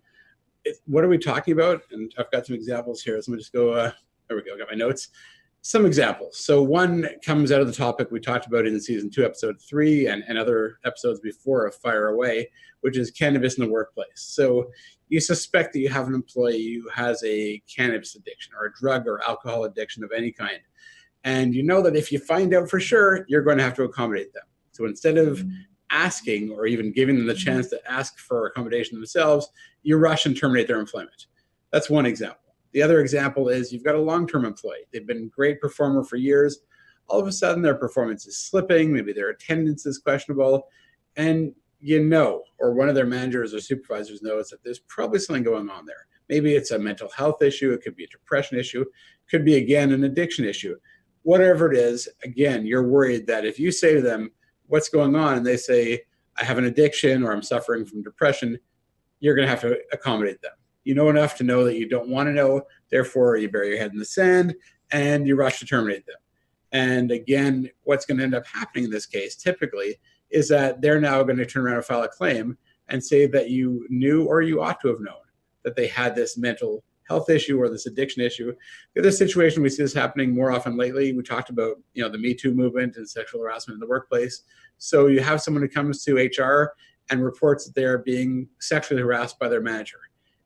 it, 0.65 0.77
what 0.85 1.03
are 1.03 1.09
we 1.09 1.17
talking 1.17 1.53
about? 1.53 1.81
And 1.91 2.13
I've 2.17 2.31
got 2.31 2.45
some 2.45 2.55
examples 2.55 3.01
here. 3.01 3.21
So 3.21 3.31
let 3.31 3.35
me 3.35 3.41
just 3.41 3.53
go, 3.53 3.71
uh, 3.71 3.91
there 4.27 4.37
we 4.37 4.43
go, 4.43 4.57
got 4.57 4.69
my 4.69 4.75
notes 4.75 5.09
some 5.61 5.85
examples. 5.85 6.37
So 6.37 6.61
one 6.61 7.07
comes 7.25 7.51
out 7.51 7.61
of 7.61 7.67
the 7.67 7.73
topic 7.73 8.09
we 8.11 8.19
talked 8.19 8.47
about 8.47 8.65
in 8.65 8.79
season 8.79 9.09
two, 9.09 9.25
episode 9.25 9.61
three, 9.61 10.07
and, 10.07 10.23
and 10.27 10.37
other 10.37 10.79
episodes 10.85 11.19
before 11.19 11.65
of 11.65 11.75
Fire 11.75 12.07
Away, 12.07 12.49
which 12.81 12.97
is 12.97 13.11
cannabis 13.11 13.57
in 13.57 13.65
the 13.65 13.71
workplace. 13.71 14.07
So 14.15 14.69
you 15.09 15.19
suspect 15.19 15.73
that 15.73 15.79
you 15.79 15.89
have 15.89 16.07
an 16.07 16.13
employee 16.13 16.79
who 16.81 16.89
has 16.89 17.21
a 17.25 17.61
cannabis 17.73 18.15
addiction 18.15 18.53
or 18.57 18.67
a 18.67 18.73
drug 18.73 19.07
or 19.07 19.21
alcohol 19.27 19.65
addiction 19.65 20.03
of 20.03 20.11
any 20.15 20.31
kind. 20.31 20.59
And 21.25 21.53
you 21.53 21.63
know 21.63 21.81
that 21.81 21.95
if 21.95 22.11
you 22.11 22.19
find 22.19 22.53
out 22.53 22.69
for 22.69 22.79
sure, 22.79 23.25
you're 23.27 23.41
going 23.41 23.57
to 23.57 23.63
have 23.63 23.75
to 23.75 23.83
accommodate 23.83 24.33
them. 24.33 24.43
So 24.71 24.85
instead 24.85 25.17
of 25.17 25.39
mm-hmm. 25.39 25.55
asking 25.91 26.51
or 26.51 26.67
even 26.67 26.93
giving 26.93 27.17
them 27.17 27.27
the 27.27 27.33
mm-hmm. 27.33 27.43
chance 27.43 27.67
to 27.69 27.91
ask 27.91 28.17
for 28.17 28.47
accommodation 28.47 28.97
themselves, 28.97 29.49
you 29.83 29.97
rush 29.97 30.25
and 30.25 30.37
terminate 30.37 30.67
their 30.67 30.79
employment. 30.79 31.25
That's 31.71 31.89
one 31.89 32.05
example. 32.05 32.48
The 32.71 32.81
other 32.81 32.99
example 32.99 33.49
is 33.49 33.71
you've 33.71 33.83
got 33.83 33.95
a 33.95 34.01
long 34.01 34.27
term 34.27 34.45
employee. 34.45 34.85
They've 34.91 35.07
been 35.07 35.23
a 35.23 35.35
great 35.35 35.59
performer 35.59 36.03
for 36.03 36.17
years. 36.17 36.59
All 37.07 37.19
of 37.19 37.27
a 37.27 37.31
sudden, 37.31 37.63
their 37.63 37.75
performance 37.75 38.27
is 38.27 38.37
slipping. 38.37 38.93
Maybe 38.93 39.13
their 39.13 39.29
attendance 39.29 39.85
is 39.85 39.97
questionable. 39.97 40.67
And 41.15 41.53
you 41.81 42.03
know, 42.03 42.43
or 42.59 42.73
one 42.73 42.89
of 42.89 42.95
their 42.95 43.05
managers 43.05 43.53
or 43.53 43.61
supervisors 43.61 44.21
knows 44.21 44.49
that 44.49 44.63
there's 44.63 44.79
probably 44.79 45.19
something 45.19 45.43
going 45.43 45.69
on 45.69 45.85
there. 45.85 46.07
Maybe 46.27 46.53
it's 46.53 46.71
a 46.71 46.77
mental 46.77 47.09
health 47.09 47.41
issue. 47.41 47.71
It 47.71 47.81
could 47.81 47.95
be 47.95 48.03
a 48.03 48.07
depression 48.07 48.59
issue. 48.59 48.81
It 48.81 49.29
could 49.31 49.45
be, 49.45 49.55
again, 49.55 49.91
an 49.91 50.03
addiction 50.03 50.45
issue. 50.45 50.75
Whatever 51.23 51.71
it 51.71 51.77
is, 51.77 52.07
again, 52.23 52.65
you're 52.65 52.87
worried 52.87 53.25
that 53.27 53.45
if 53.45 53.59
you 53.59 53.71
say 53.71 53.93
to 53.95 54.01
them, 54.01 54.31
What's 54.67 54.89
going 54.89 55.15
on? 55.15 55.37
and 55.37 55.45
they 55.45 55.57
say, 55.57 56.03
I 56.37 56.43
have 56.43 56.59
an 56.59 56.65
addiction 56.65 57.23
or 57.23 57.31
I'm 57.31 57.41
suffering 57.41 57.85
from 57.85 58.03
depression, 58.03 58.59
you're 59.19 59.33
going 59.33 59.47
to 59.47 59.49
have 59.49 59.61
to 59.61 59.79
accommodate 59.91 60.43
them 60.43 60.51
you 60.83 60.95
know 60.95 61.09
enough 61.09 61.35
to 61.37 61.43
know 61.43 61.63
that 61.65 61.77
you 61.77 61.87
don't 61.87 62.09
want 62.09 62.27
to 62.27 62.33
know. 62.33 62.61
Therefore, 62.89 63.37
you 63.37 63.49
bury 63.49 63.69
your 63.69 63.77
head 63.77 63.91
in 63.91 63.99
the 63.99 64.05
sand 64.05 64.55
and 64.91 65.27
you 65.27 65.35
rush 65.35 65.59
to 65.59 65.65
terminate 65.65 66.05
them. 66.05 66.15
And 66.71 67.11
again, 67.11 67.69
what's 67.83 68.05
going 68.05 68.17
to 68.17 68.23
end 68.23 68.35
up 68.35 68.45
happening 68.45 68.85
in 68.85 68.91
this 68.91 69.05
case 69.05 69.35
typically 69.35 69.99
is 70.29 70.47
that 70.49 70.81
they're 70.81 71.01
now 71.01 71.23
going 71.23 71.37
to 71.37 71.45
turn 71.45 71.65
around 71.65 71.77
and 71.77 71.85
file 71.85 72.03
a 72.03 72.07
claim 72.07 72.57
and 72.87 73.03
say 73.03 73.25
that 73.27 73.49
you 73.49 73.85
knew 73.89 74.25
or 74.25 74.41
you 74.41 74.61
ought 74.61 74.79
to 74.81 74.87
have 74.87 74.99
known 74.99 75.15
that 75.63 75.75
they 75.75 75.87
had 75.87 76.15
this 76.15 76.37
mental 76.37 76.83
health 77.07 77.29
issue 77.29 77.59
or 77.59 77.69
this 77.69 77.87
addiction 77.87 78.21
issue. 78.21 78.53
The 78.93 79.01
other 79.01 79.11
situation 79.11 79.63
we 79.63 79.69
see 79.69 79.81
this 79.81 79.93
happening 79.93 80.33
more 80.33 80.51
often 80.51 80.77
lately. 80.77 81.11
We 81.11 81.23
talked 81.23 81.49
about 81.49 81.77
you 81.93 82.03
know 82.03 82.09
the 82.09 82.19
Me 82.19 82.33
Too 82.33 82.53
movement 82.53 82.95
and 82.97 83.09
sexual 83.09 83.41
harassment 83.41 83.75
in 83.75 83.79
the 83.79 83.87
workplace. 83.87 84.43
So 84.77 85.07
you 85.07 85.19
have 85.21 85.41
someone 85.41 85.63
who 85.63 85.69
comes 85.69 86.03
to 86.05 86.15
HR 86.15 86.73
and 87.09 87.23
reports 87.23 87.65
that 87.65 87.73
they 87.73 87.85
are 87.85 87.97
being 87.97 88.47
sexually 88.59 89.01
harassed 89.01 89.39
by 89.39 89.49
their 89.49 89.61
manager. 89.61 89.97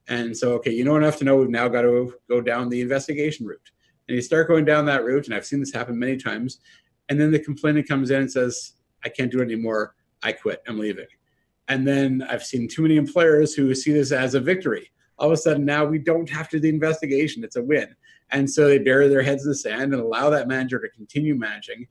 And 0.08 0.36
so, 0.36 0.54
okay, 0.54 0.72
you 0.72 0.84
know 0.84 0.98
enough 0.98 1.18
to 1.18 1.24
know 1.24 1.38
we've 1.38 1.50
now 1.50 1.68
got 1.68 1.84
to 1.84 2.14
go 2.30 2.42
down 2.42 2.70
the 2.70 2.82
investigation 2.82 3.46
route. 3.46 3.72
And 4.08 4.16
you 4.16 4.22
start 4.22 4.48
going 4.48 4.66
down 4.66 4.86
that 4.86 5.06
route, 5.06 5.26
and 5.26 5.34
I've 5.34 5.46
seen 5.46 5.60
this 5.60 5.74
happen 5.74 5.98
many 5.98 6.18
times. 6.18 6.60
And 7.10 7.20
then 7.20 7.32
the 7.32 7.40
complainant 7.40 7.88
comes 7.88 8.12
in 8.12 8.22
and 8.22 8.32
says, 8.32 8.74
I 9.04 9.10
can't 9.10 9.32
do 9.32 9.40
it 9.40 9.46
anymore. 9.46 9.96
I 10.22 10.34
quit. 10.34 10.62
I'm 10.68 10.80
leaving. 10.80 11.08
And 11.68 11.88
then 11.88 12.26
I've 12.30 12.44
seen 12.44 12.68
too 12.68 12.82
many 12.82 12.98
employers 12.98 13.54
who 13.54 13.74
see 13.74 13.94
this 13.94 14.12
as 14.12 14.36
a 14.36 14.40
victory. 14.40 14.92
All 15.18 15.28
of 15.28 15.34
a 15.34 15.38
sudden, 15.38 15.64
now 15.64 15.86
we 15.86 16.00
don't 16.00 16.30
have 16.30 16.50
to 16.50 16.58
do 16.58 16.62
the 16.62 16.70
investigation. 16.70 17.44
It's 17.44 17.56
a 17.56 17.64
win. 17.64 17.96
And 18.32 18.50
so 18.50 18.68
they 18.68 18.80
bury 18.80 19.08
their 19.08 19.22
heads 19.22 19.44
in 19.44 19.50
the 19.50 19.56
sand 19.56 19.94
and 19.94 20.02
allow 20.02 20.30
that 20.32 20.48
manager 20.48 20.80
to 20.80 20.90
continue 20.90 21.36
managing, 21.36 21.88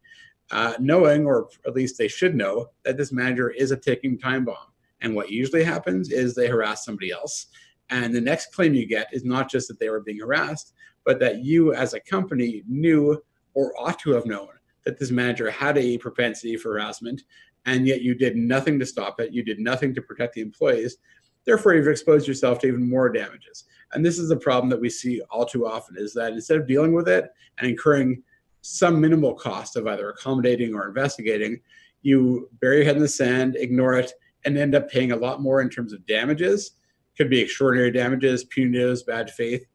uh, 0.50 0.74
knowing, 0.78 1.24
or 1.24 1.48
at 1.66 1.74
least 1.74 1.96
they 1.96 2.08
should 2.08 2.34
know, 2.34 2.68
that 2.84 2.96
this 2.96 3.12
manager 3.12 3.50
is 3.50 3.70
a 3.70 3.76
ticking 3.76 4.18
time 4.18 4.44
bomb. 4.44 4.56
And 5.00 5.14
what 5.14 5.30
usually 5.30 5.64
happens 5.64 6.10
is 6.10 6.34
they 6.34 6.48
harass 6.48 6.84
somebody 6.84 7.10
else 7.10 7.46
and 7.92 8.14
the 8.14 8.20
next 8.20 8.54
claim 8.54 8.72
you 8.72 8.86
get 8.86 9.08
is 9.12 9.22
not 9.22 9.50
just 9.50 9.68
that 9.68 9.78
they 9.78 9.90
were 9.90 10.00
being 10.00 10.18
harassed, 10.18 10.72
but 11.04 11.20
that 11.20 11.44
you 11.44 11.74
as 11.74 11.92
a 11.92 12.00
company 12.00 12.62
knew 12.66 13.22
or 13.52 13.74
ought 13.78 13.98
to 13.98 14.12
have 14.12 14.24
known 14.24 14.48
that 14.84 14.98
this 14.98 15.10
manager 15.10 15.50
had 15.50 15.76
a 15.76 15.98
propensity 15.98 16.56
for 16.56 16.72
harassment, 16.72 17.22
and 17.66 17.86
yet 17.86 18.00
you 18.00 18.14
did 18.14 18.34
nothing 18.34 18.78
to 18.78 18.86
stop 18.86 19.20
it. 19.20 19.34
You 19.34 19.44
did 19.44 19.60
nothing 19.60 19.94
to 19.94 20.00
protect 20.00 20.34
the 20.34 20.40
employees. 20.40 20.96
Therefore, 21.44 21.74
you've 21.74 21.86
exposed 21.86 22.26
yourself 22.26 22.60
to 22.60 22.68
even 22.68 22.88
more 22.88 23.10
damages. 23.10 23.64
And 23.92 24.04
this 24.04 24.18
is 24.18 24.30
a 24.30 24.36
problem 24.36 24.70
that 24.70 24.80
we 24.80 24.88
see 24.88 25.20
all 25.30 25.44
too 25.44 25.66
often 25.66 25.96
is 25.98 26.14
that 26.14 26.32
instead 26.32 26.56
of 26.56 26.66
dealing 26.66 26.94
with 26.94 27.08
it 27.08 27.26
and 27.58 27.68
incurring 27.68 28.22
some 28.62 29.00
minimal 29.00 29.34
cost 29.34 29.76
of 29.76 29.86
either 29.86 30.08
accommodating 30.08 30.74
or 30.74 30.88
investigating, 30.88 31.60
you 32.00 32.48
bury 32.60 32.76
your 32.76 32.86
head 32.86 32.96
in 32.96 33.02
the 33.02 33.08
sand, 33.08 33.56
ignore 33.56 33.94
it, 33.94 34.12
and 34.46 34.56
end 34.56 34.74
up 34.74 34.90
paying 34.90 35.12
a 35.12 35.16
lot 35.16 35.42
more 35.42 35.60
in 35.60 35.68
terms 35.68 35.92
of 35.92 36.06
damages. 36.06 36.72
Could 37.16 37.30
be 37.30 37.40
extraordinary 37.40 37.90
damages, 37.90 38.44
punitives, 38.44 39.04
bad 39.06 39.30
faith, 39.30 39.66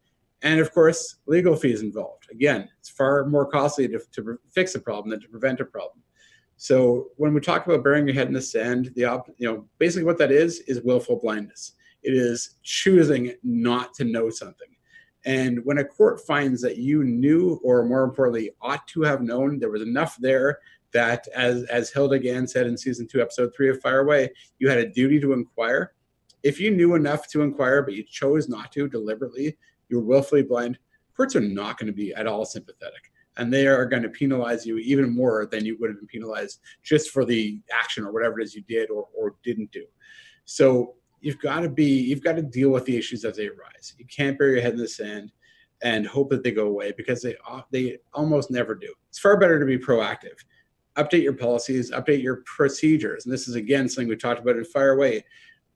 and 0.42 0.60
of 0.60 0.72
course, 0.74 1.18
legal 1.26 1.56
fees 1.56 1.82
involved. 1.82 2.28
Again, 2.32 2.70
it's 2.80 2.90
far 2.90 3.26
more 3.26 3.46
costly 3.46 3.88
to, 3.88 4.00
to 4.14 4.40
fix 4.52 4.76
a 4.76 4.80
problem 4.80 5.10
than 5.10 5.22
to 5.22 5.28
prevent 5.28 5.60
a 5.60 5.66
problem. 5.66 6.04
So 6.58 7.10
when 7.18 7.34
we 7.34 7.40
talk 7.40 7.66
about 7.66 7.84
burying 7.84 8.08
your 8.08 8.16
head 8.16 8.28
in 8.28 8.34
the 8.34 8.42
sand, 8.42 8.92
the 8.96 9.06
op, 9.06 9.30
you 9.38 9.48
know 9.48 9.66
basically 9.78 10.06
what 10.06 10.18
that 10.18 10.32
is 10.32 10.60
is 10.62 10.82
willful 10.82 11.20
blindness. 11.20 11.74
It 12.04 12.14
is 12.14 12.56
choosing 12.64 13.34
not 13.44 13.94
to 13.96 14.04
know 14.04 14.30
something. 14.30 14.68
And 15.26 15.64
when 15.66 15.80
a 15.80 15.84
court 15.84 16.22
finds 16.26 16.62
that 16.62 16.78
you 16.78 17.04
knew, 17.04 17.60
or 17.64 17.84
more 17.86 18.04
importantly, 18.04 18.52
ought 18.62 18.88
to 18.88 19.02
have 19.02 19.22
known, 19.22 19.60
there 19.60 19.70
was 19.70 19.82
enough 19.82 20.18
there 20.20 20.60
that, 20.94 21.28
as 21.36 21.64
as 21.64 21.92
Hilda 21.92 22.18
Gan 22.20 22.48
said 22.48 22.66
in 22.66 22.78
season 22.78 23.08
two, 23.08 23.22
episode 23.22 23.54
three 23.56 23.70
of 23.70 23.82
Fire 23.82 24.00
Away, 24.00 24.32
you 24.58 24.70
had 24.70 24.80
a 24.80 24.90
duty 24.90 25.20
to 25.20 25.34
inquire. 25.34 25.94
If 26.44 26.60
you 26.60 26.72
knew 26.72 26.96
enough 26.96 27.28
to 27.30 27.42
inquire, 27.42 27.82
but 27.82 27.94
you 27.94 28.04
chose 28.04 28.48
not 28.48 28.72
to 28.74 28.88
deliberately, 28.88 29.58
you 29.90 30.00
were 30.00 30.06
willfully 30.06 30.44
blind. 30.44 30.78
Courts 31.16 31.36
are 31.36 31.42
not 31.42 31.78
going 31.78 31.88
to 31.88 31.94
be 31.94 32.14
at 32.14 32.28
all 32.28 32.46
sympathetic 32.46 33.12
and 33.38 33.54
they 33.54 33.68
are 33.68 33.86
going 33.86 34.04
to 34.04 34.10
penalize 34.10 34.66
you 34.66 34.78
even 34.78 35.16
more 35.16 35.46
than 35.46 35.66
you 35.66 35.78
would 35.80 35.90
have 35.90 36.00
been 36.00 36.08
penalized 36.08 36.60
just 36.84 37.12
for 37.12 37.24
the 37.24 37.62
action 37.72 38.04
or 38.04 38.12
whatever 38.12 38.40
it 38.40 38.44
is 38.44 38.56
you 38.56 38.64
did 38.64 38.90
or, 38.90 39.08
or 39.16 39.36
didn't 39.44 39.72
do. 39.72 39.86
So 40.46 40.96
you've 41.22 41.40
got 41.40 41.62
to 41.62 41.70
be 41.70 41.86
you've 41.86 42.24
got 42.24 42.36
to 42.36 42.42
deal 42.42 42.70
with 42.70 42.86
the 42.86 42.98
issues 42.98 43.26
as 43.26 43.38
they 43.38 43.48
arise. 43.48 43.94
You 43.98 44.06
can't 44.06 44.38
bury 44.38 44.54
your 44.54 44.62
head 44.62 44.74
in 44.74 44.80
the 44.80 44.88
sand 44.88 45.32
and 45.84 46.08
hope 46.08 46.30
that 46.32 46.44
they 46.44 46.52
go 46.52 46.68
away 46.68 46.94
because 46.98 47.22
they 47.22 47.36
they 47.72 47.98
almost 48.14 48.52
never 48.52 48.76
do. 48.76 48.94
It's 49.10 49.20
far 49.20 49.38
better 49.40 49.60
to 49.60 49.66
be 49.66 49.78
proactive. 49.78 50.38
Update 50.96 51.22
your 51.22 51.34
policies, 51.34 51.92
update 51.92 52.24
your 52.24 52.38
procedures, 52.46 53.26
and 53.26 53.34
this 53.34 53.48
is 53.48 53.56
again 53.56 53.88
something 53.88 54.08
we 54.08 54.16
talked 54.16 54.42
about 54.42 54.58
in 54.58 54.66
Fire 54.66 54.94
Away. 54.94 55.24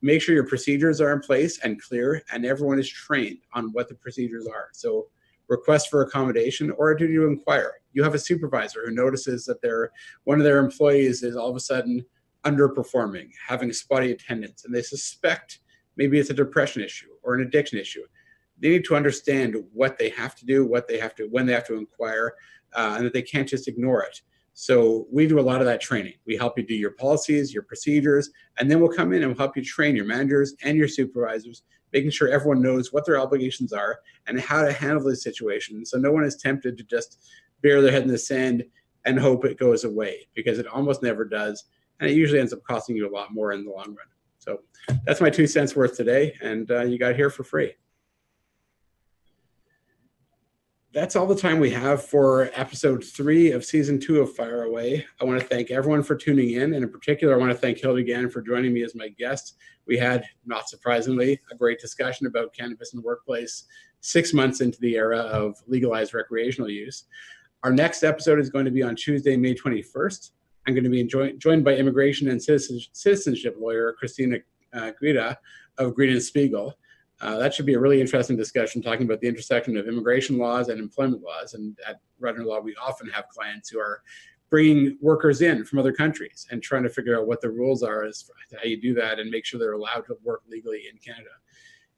Make 0.02 0.20
sure 0.20 0.34
your 0.34 0.46
procedures 0.46 1.00
are 1.00 1.12
in 1.12 1.20
place 1.20 1.58
and 1.60 1.80
clear, 1.80 2.22
and 2.32 2.44
everyone 2.44 2.78
is 2.78 2.88
trained 2.88 3.38
on 3.52 3.72
what 3.72 3.88
the 3.88 3.94
procedures 3.94 4.46
are. 4.46 4.68
So 4.72 5.06
request 5.48 5.90
for 5.90 6.02
accommodation 6.02 6.70
or 6.72 6.90
a 6.90 6.98
duty 6.98 7.14
to 7.14 7.26
inquire. 7.26 7.74
You 7.92 8.02
have 8.02 8.14
a 8.14 8.18
supervisor 8.18 8.82
who 8.84 8.92
notices 8.92 9.44
that 9.44 9.62
their 9.62 9.90
one 10.24 10.38
of 10.38 10.44
their 10.44 10.58
employees 10.58 11.22
is 11.22 11.36
all 11.36 11.50
of 11.50 11.56
a 11.56 11.60
sudden 11.60 12.04
underperforming, 12.44 13.30
having 13.46 13.72
spotty 13.72 14.10
attendance, 14.10 14.64
and 14.64 14.74
they 14.74 14.82
suspect 14.82 15.60
maybe 15.96 16.18
it's 16.18 16.30
a 16.30 16.34
depression 16.34 16.82
issue 16.82 17.10
or 17.22 17.34
an 17.34 17.42
addiction 17.42 17.78
issue. 17.78 18.02
They 18.58 18.70
need 18.70 18.84
to 18.86 18.96
understand 18.96 19.56
what 19.72 19.98
they 19.98 20.08
have 20.10 20.34
to 20.36 20.46
do, 20.46 20.66
what 20.66 20.88
they 20.88 20.98
have 20.98 21.14
to, 21.16 21.24
when 21.28 21.46
they 21.46 21.52
have 21.52 21.66
to 21.66 21.76
inquire, 21.76 22.34
uh, 22.74 22.94
and 22.96 23.06
that 23.06 23.12
they 23.12 23.22
can't 23.22 23.48
just 23.48 23.68
ignore 23.68 24.02
it. 24.02 24.22
So 24.54 25.06
we 25.10 25.26
do 25.26 25.40
a 25.40 25.42
lot 25.42 25.60
of 25.60 25.66
that 25.66 25.80
training. 25.80 26.14
We 26.26 26.36
help 26.36 26.58
you 26.58 26.66
do 26.66 26.74
your 26.74 26.92
policies, 26.92 27.54
your 27.54 27.62
procedures, 27.62 28.30
and 28.58 28.70
then 28.70 28.80
we'll 28.80 28.92
come 28.92 29.12
in 29.12 29.22
and 29.22 29.32
we'll 29.32 29.38
help 29.38 29.56
you 29.56 29.64
train 29.64 29.96
your 29.96 30.04
managers 30.04 30.54
and 30.62 30.76
your 30.76 30.88
supervisors 30.88 31.62
making 31.92 32.10
sure 32.10 32.28
everyone 32.28 32.62
knows 32.62 32.92
what 32.92 33.04
their 33.04 33.18
obligations 33.18 33.72
are 33.72 33.98
and 34.26 34.40
how 34.40 34.62
to 34.62 34.72
handle 34.72 35.04
the 35.04 35.16
situation. 35.16 35.84
So 35.84 35.98
no 35.98 36.10
one 36.10 36.24
is 36.24 36.36
tempted 36.36 36.78
to 36.78 36.84
just 36.84 37.22
bury 37.62 37.80
their 37.80 37.92
head 37.92 38.02
in 38.02 38.08
the 38.08 38.18
sand 38.18 38.64
and 39.04 39.18
hope 39.18 39.44
it 39.44 39.58
goes 39.58 39.84
away 39.84 40.26
because 40.34 40.58
it 40.58 40.66
almost 40.66 41.02
never 41.02 41.24
does. 41.24 41.64
And 42.00 42.10
it 42.10 42.16
usually 42.16 42.40
ends 42.40 42.52
up 42.52 42.60
costing 42.68 42.96
you 42.96 43.08
a 43.08 43.14
lot 43.14 43.32
more 43.32 43.52
in 43.52 43.64
the 43.64 43.70
long 43.70 43.88
run. 43.88 44.06
So 44.38 44.60
that's 45.04 45.20
my 45.20 45.30
two 45.30 45.46
cents 45.46 45.76
worth 45.76 45.96
today. 45.96 46.34
And 46.40 46.70
uh, 46.70 46.82
you 46.82 46.98
got 46.98 47.14
here 47.14 47.30
for 47.30 47.44
free 47.44 47.74
that's 50.92 51.16
all 51.16 51.26
the 51.26 51.34
time 51.34 51.58
we 51.58 51.70
have 51.70 52.04
for 52.04 52.50
episode 52.52 53.02
three 53.02 53.52
of 53.52 53.64
season 53.64 53.98
two 53.98 54.20
of 54.20 54.34
Fire 54.34 54.64
Away. 54.64 55.06
I 55.20 55.24
want 55.24 55.40
to 55.40 55.46
thank 55.46 55.70
everyone 55.70 56.02
for 56.02 56.14
tuning 56.14 56.50
in, 56.50 56.74
and 56.74 56.84
in 56.84 56.90
particular, 56.90 57.34
I 57.34 57.38
want 57.38 57.50
to 57.50 57.56
thank 57.56 57.78
Hilda 57.78 58.00
again 58.00 58.28
for 58.28 58.42
joining 58.42 58.74
me 58.74 58.82
as 58.82 58.94
my 58.94 59.08
guest. 59.08 59.56
We 59.86 59.96
had, 59.96 60.24
not 60.44 60.68
surprisingly, 60.68 61.40
a 61.50 61.54
great 61.54 61.80
discussion 61.80 62.26
about 62.26 62.52
cannabis 62.52 62.92
in 62.92 63.00
the 63.00 63.06
workplace 63.06 63.64
six 64.00 64.34
months 64.34 64.60
into 64.60 64.78
the 64.80 64.96
era 64.96 65.18
of 65.18 65.56
legalized 65.66 66.12
recreational 66.12 66.68
use. 66.68 67.04
Our 67.62 67.72
next 67.72 68.02
episode 68.02 68.38
is 68.38 68.50
going 68.50 68.66
to 68.66 68.70
be 68.70 68.82
on 68.82 68.94
Tuesday, 68.94 69.36
May 69.36 69.54
21st. 69.54 70.32
I'm 70.66 70.74
going 70.74 70.84
to 70.84 70.90
be 70.90 71.04
joined 71.04 71.64
by 71.64 71.74
immigration 71.74 72.28
and 72.28 72.42
citizenship 72.42 73.56
lawyer 73.58 73.94
Christina 73.98 74.38
uh, 74.74 74.92
Grida 75.00 75.36
of 75.78 75.94
Green 75.94 76.10
and 76.10 76.22
Spiegel. 76.22 76.76
Uh, 77.22 77.38
that 77.38 77.54
should 77.54 77.66
be 77.66 77.74
a 77.74 77.78
really 77.78 78.00
interesting 78.00 78.36
discussion 78.36 78.82
talking 78.82 79.06
about 79.06 79.20
the 79.20 79.28
intersection 79.28 79.76
of 79.76 79.86
immigration 79.86 80.38
laws 80.38 80.68
and 80.68 80.80
employment 80.80 81.22
laws. 81.22 81.54
And 81.54 81.78
at 81.88 82.00
Rudner 82.20 82.44
Law, 82.44 82.60
we 82.60 82.74
often 82.74 83.08
have 83.10 83.28
clients 83.28 83.68
who 83.68 83.78
are 83.78 84.02
bringing 84.50 84.98
workers 85.00 85.40
in 85.40 85.64
from 85.64 85.78
other 85.78 85.92
countries 85.92 86.46
and 86.50 86.62
trying 86.62 86.82
to 86.82 86.90
figure 86.90 87.18
out 87.18 87.28
what 87.28 87.40
the 87.40 87.48
rules 87.48 87.82
are 87.82 88.04
as 88.04 88.28
how 88.52 88.64
you 88.64 88.78
do 88.78 88.92
that 88.92 89.20
and 89.20 89.30
make 89.30 89.46
sure 89.46 89.58
they're 89.58 89.72
allowed 89.72 90.04
to 90.06 90.16
work 90.24 90.42
legally 90.48 90.82
in 90.92 90.98
Canada. 90.98 91.30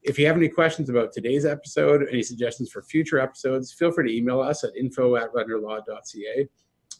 If 0.02 0.18
you 0.18 0.26
have 0.26 0.37
any 0.37 0.48
questions 0.48 0.90
about 0.90 1.12
today's 1.12 1.46
episode, 1.46 2.06
any 2.12 2.22
suggestions 2.22 2.70
for 2.70 2.82
future 2.82 3.18
episodes, 3.18 3.72
feel 3.72 3.90
free 3.90 4.06
to 4.06 4.16
email 4.16 4.40
us 4.40 4.62
at 4.62 4.76
info 4.76 5.16
at 5.16 5.32
rudnerlaw.ca. 5.32 6.48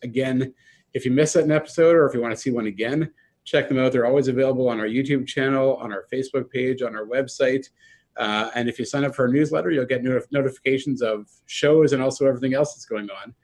Again, 0.03 0.55
if 0.95 1.05
you 1.05 1.11
miss 1.11 1.37
an 1.37 1.53
episode 1.53 1.95
or 1.95 2.07
if 2.07 2.15
you 2.15 2.23
want 2.23 2.33
to 2.33 2.41
see 2.41 2.51
one 2.51 2.67
again, 2.67 3.13
check 3.45 3.69
them 3.69 3.79
out. 3.79 3.93
They're 3.93 4.07
always 4.07 4.29
available 4.29 4.69
on 4.71 4.81
our 4.81 4.87
YouTube 4.87 5.27
channel, 5.27 5.77
on 5.77 5.93
our 5.93 6.07
Facebook 6.11 6.51
page, 6.51 6.81
on 6.81 6.97
our 6.97 7.05
website. 7.05 7.69
Uh, 8.17 8.51
and 8.55 8.69
if 8.69 8.79
you 8.79 8.85
sign 8.85 9.05
up 9.05 9.15
for 9.15 9.27
our 9.27 9.33
newsletter, 9.33 9.71
you'll 9.71 9.85
get 9.85 10.05
not- 10.05 10.23
notifications 10.31 11.03
of 11.03 11.29
shows 11.47 11.93
and 11.93 12.03
also 12.03 12.27
everything 12.27 12.55
else 12.55 12.75
that's 12.75 12.87
going 12.87 13.09
on. 13.11 13.35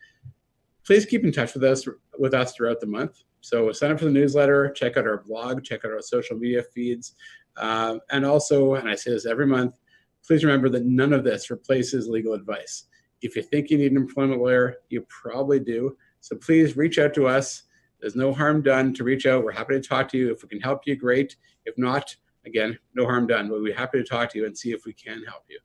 Please 0.84 1.04
keep 1.04 1.24
in 1.24 1.32
touch 1.32 1.54
with 1.54 1.64
us 1.64 1.86
with 2.18 2.34
us 2.34 2.54
throughout 2.54 2.80
the 2.80 2.86
month. 2.86 3.22
So 3.40 3.72
sign 3.72 3.90
up 3.90 3.98
for 3.98 4.04
the 4.04 4.10
newsletter, 4.10 4.70
check 4.70 4.96
out 4.96 5.06
our 5.06 5.22
blog, 5.22 5.64
check 5.64 5.84
out 5.84 5.92
our 5.92 6.02
social 6.02 6.36
media 6.36 6.62
feeds, 6.62 7.14
uh, 7.56 7.98
and 8.10 8.24
also, 8.24 8.74
and 8.74 8.88
I 8.88 8.94
say 8.94 9.10
this 9.10 9.26
every 9.26 9.46
month, 9.46 9.78
please 10.26 10.44
remember 10.44 10.68
that 10.70 10.84
none 10.84 11.12
of 11.12 11.24
this 11.24 11.50
replaces 11.50 12.08
legal 12.08 12.34
advice. 12.34 12.84
If 13.22 13.36
you 13.36 13.42
think 13.42 13.70
you 13.70 13.78
need 13.78 13.92
an 13.92 13.96
employment 13.96 14.40
lawyer, 14.40 14.76
you 14.88 15.04
probably 15.08 15.60
do. 15.60 15.96
So 16.20 16.36
please 16.36 16.76
reach 16.76 16.98
out 16.98 17.14
to 17.14 17.26
us. 17.26 17.64
There's 18.00 18.16
no 18.16 18.32
harm 18.32 18.62
done 18.62 18.94
to 18.94 19.04
reach 19.04 19.26
out. 19.26 19.44
We're 19.44 19.52
happy 19.52 19.74
to 19.74 19.80
talk 19.80 20.08
to 20.08 20.18
you. 20.18 20.32
If 20.32 20.42
we 20.42 20.48
can 20.48 20.60
help 20.60 20.86
you, 20.86 20.96
great. 20.96 21.36
If 21.66 21.76
not, 21.76 22.14
again, 22.46 22.78
no 22.94 23.04
harm 23.04 23.26
done, 23.26 23.48
but 23.48 23.60
we're 23.60 23.76
happy 23.76 23.98
to 23.98 24.04
talk 24.04 24.30
to 24.30 24.38
you 24.38 24.46
and 24.46 24.56
see 24.56 24.72
if 24.72 24.84
we 24.84 24.92
can 24.92 25.22
help 25.24 25.44
you. 25.48 25.58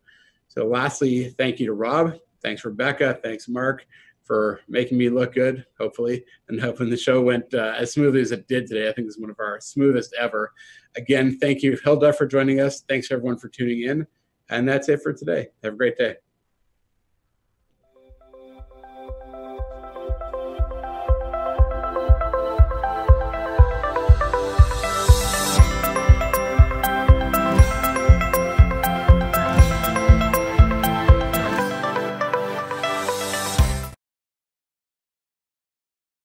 So, 0.48 0.66
lastly, 0.66 1.30
thank 1.38 1.60
you 1.60 1.68
to 1.68 1.74
Rob. 1.74 2.16
Thanks, 2.42 2.64
Rebecca. 2.64 3.20
Thanks, 3.24 3.48
Mark, 3.48 3.86
for 4.24 4.62
making 4.68 4.98
me 4.98 5.10
look 5.10 5.34
good, 5.34 5.66
hopefully, 5.80 6.24
and 6.48 6.60
hoping 6.60 6.90
the 6.90 6.98
show 6.98 7.22
went 7.22 7.54
uh, 7.54 7.74
as 7.78 7.94
smoothly 7.94 8.22
as 8.22 8.32
it 8.32 8.48
did 8.48 8.68
today. 8.68 8.88
I 8.88 8.94
think 8.94 9.08
it's 9.08 9.20
one 9.20 9.30
of 9.30 9.40
our 9.40 9.60
smoothest 9.60 10.14
ever. 10.20 10.54
Again, 10.96 11.38
thank 11.40 11.64
you, 11.64 11.78
Hilda, 11.84 12.14
for 12.14 12.26
joining 12.26 12.60
us. 12.60 12.82
Thanks, 12.82 13.12
everyone, 13.12 13.38
for 13.38 13.50
tuning 13.50 13.84
in. 13.84 14.08
And 14.50 14.68
that's 14.68 14.90
it 14.90 15.02
for 15.02 15.12
today. 15.12 15.48
Have 15.64 15.74
a 15.74 15.78
great 15.78 15.98
day. 15.98 16.18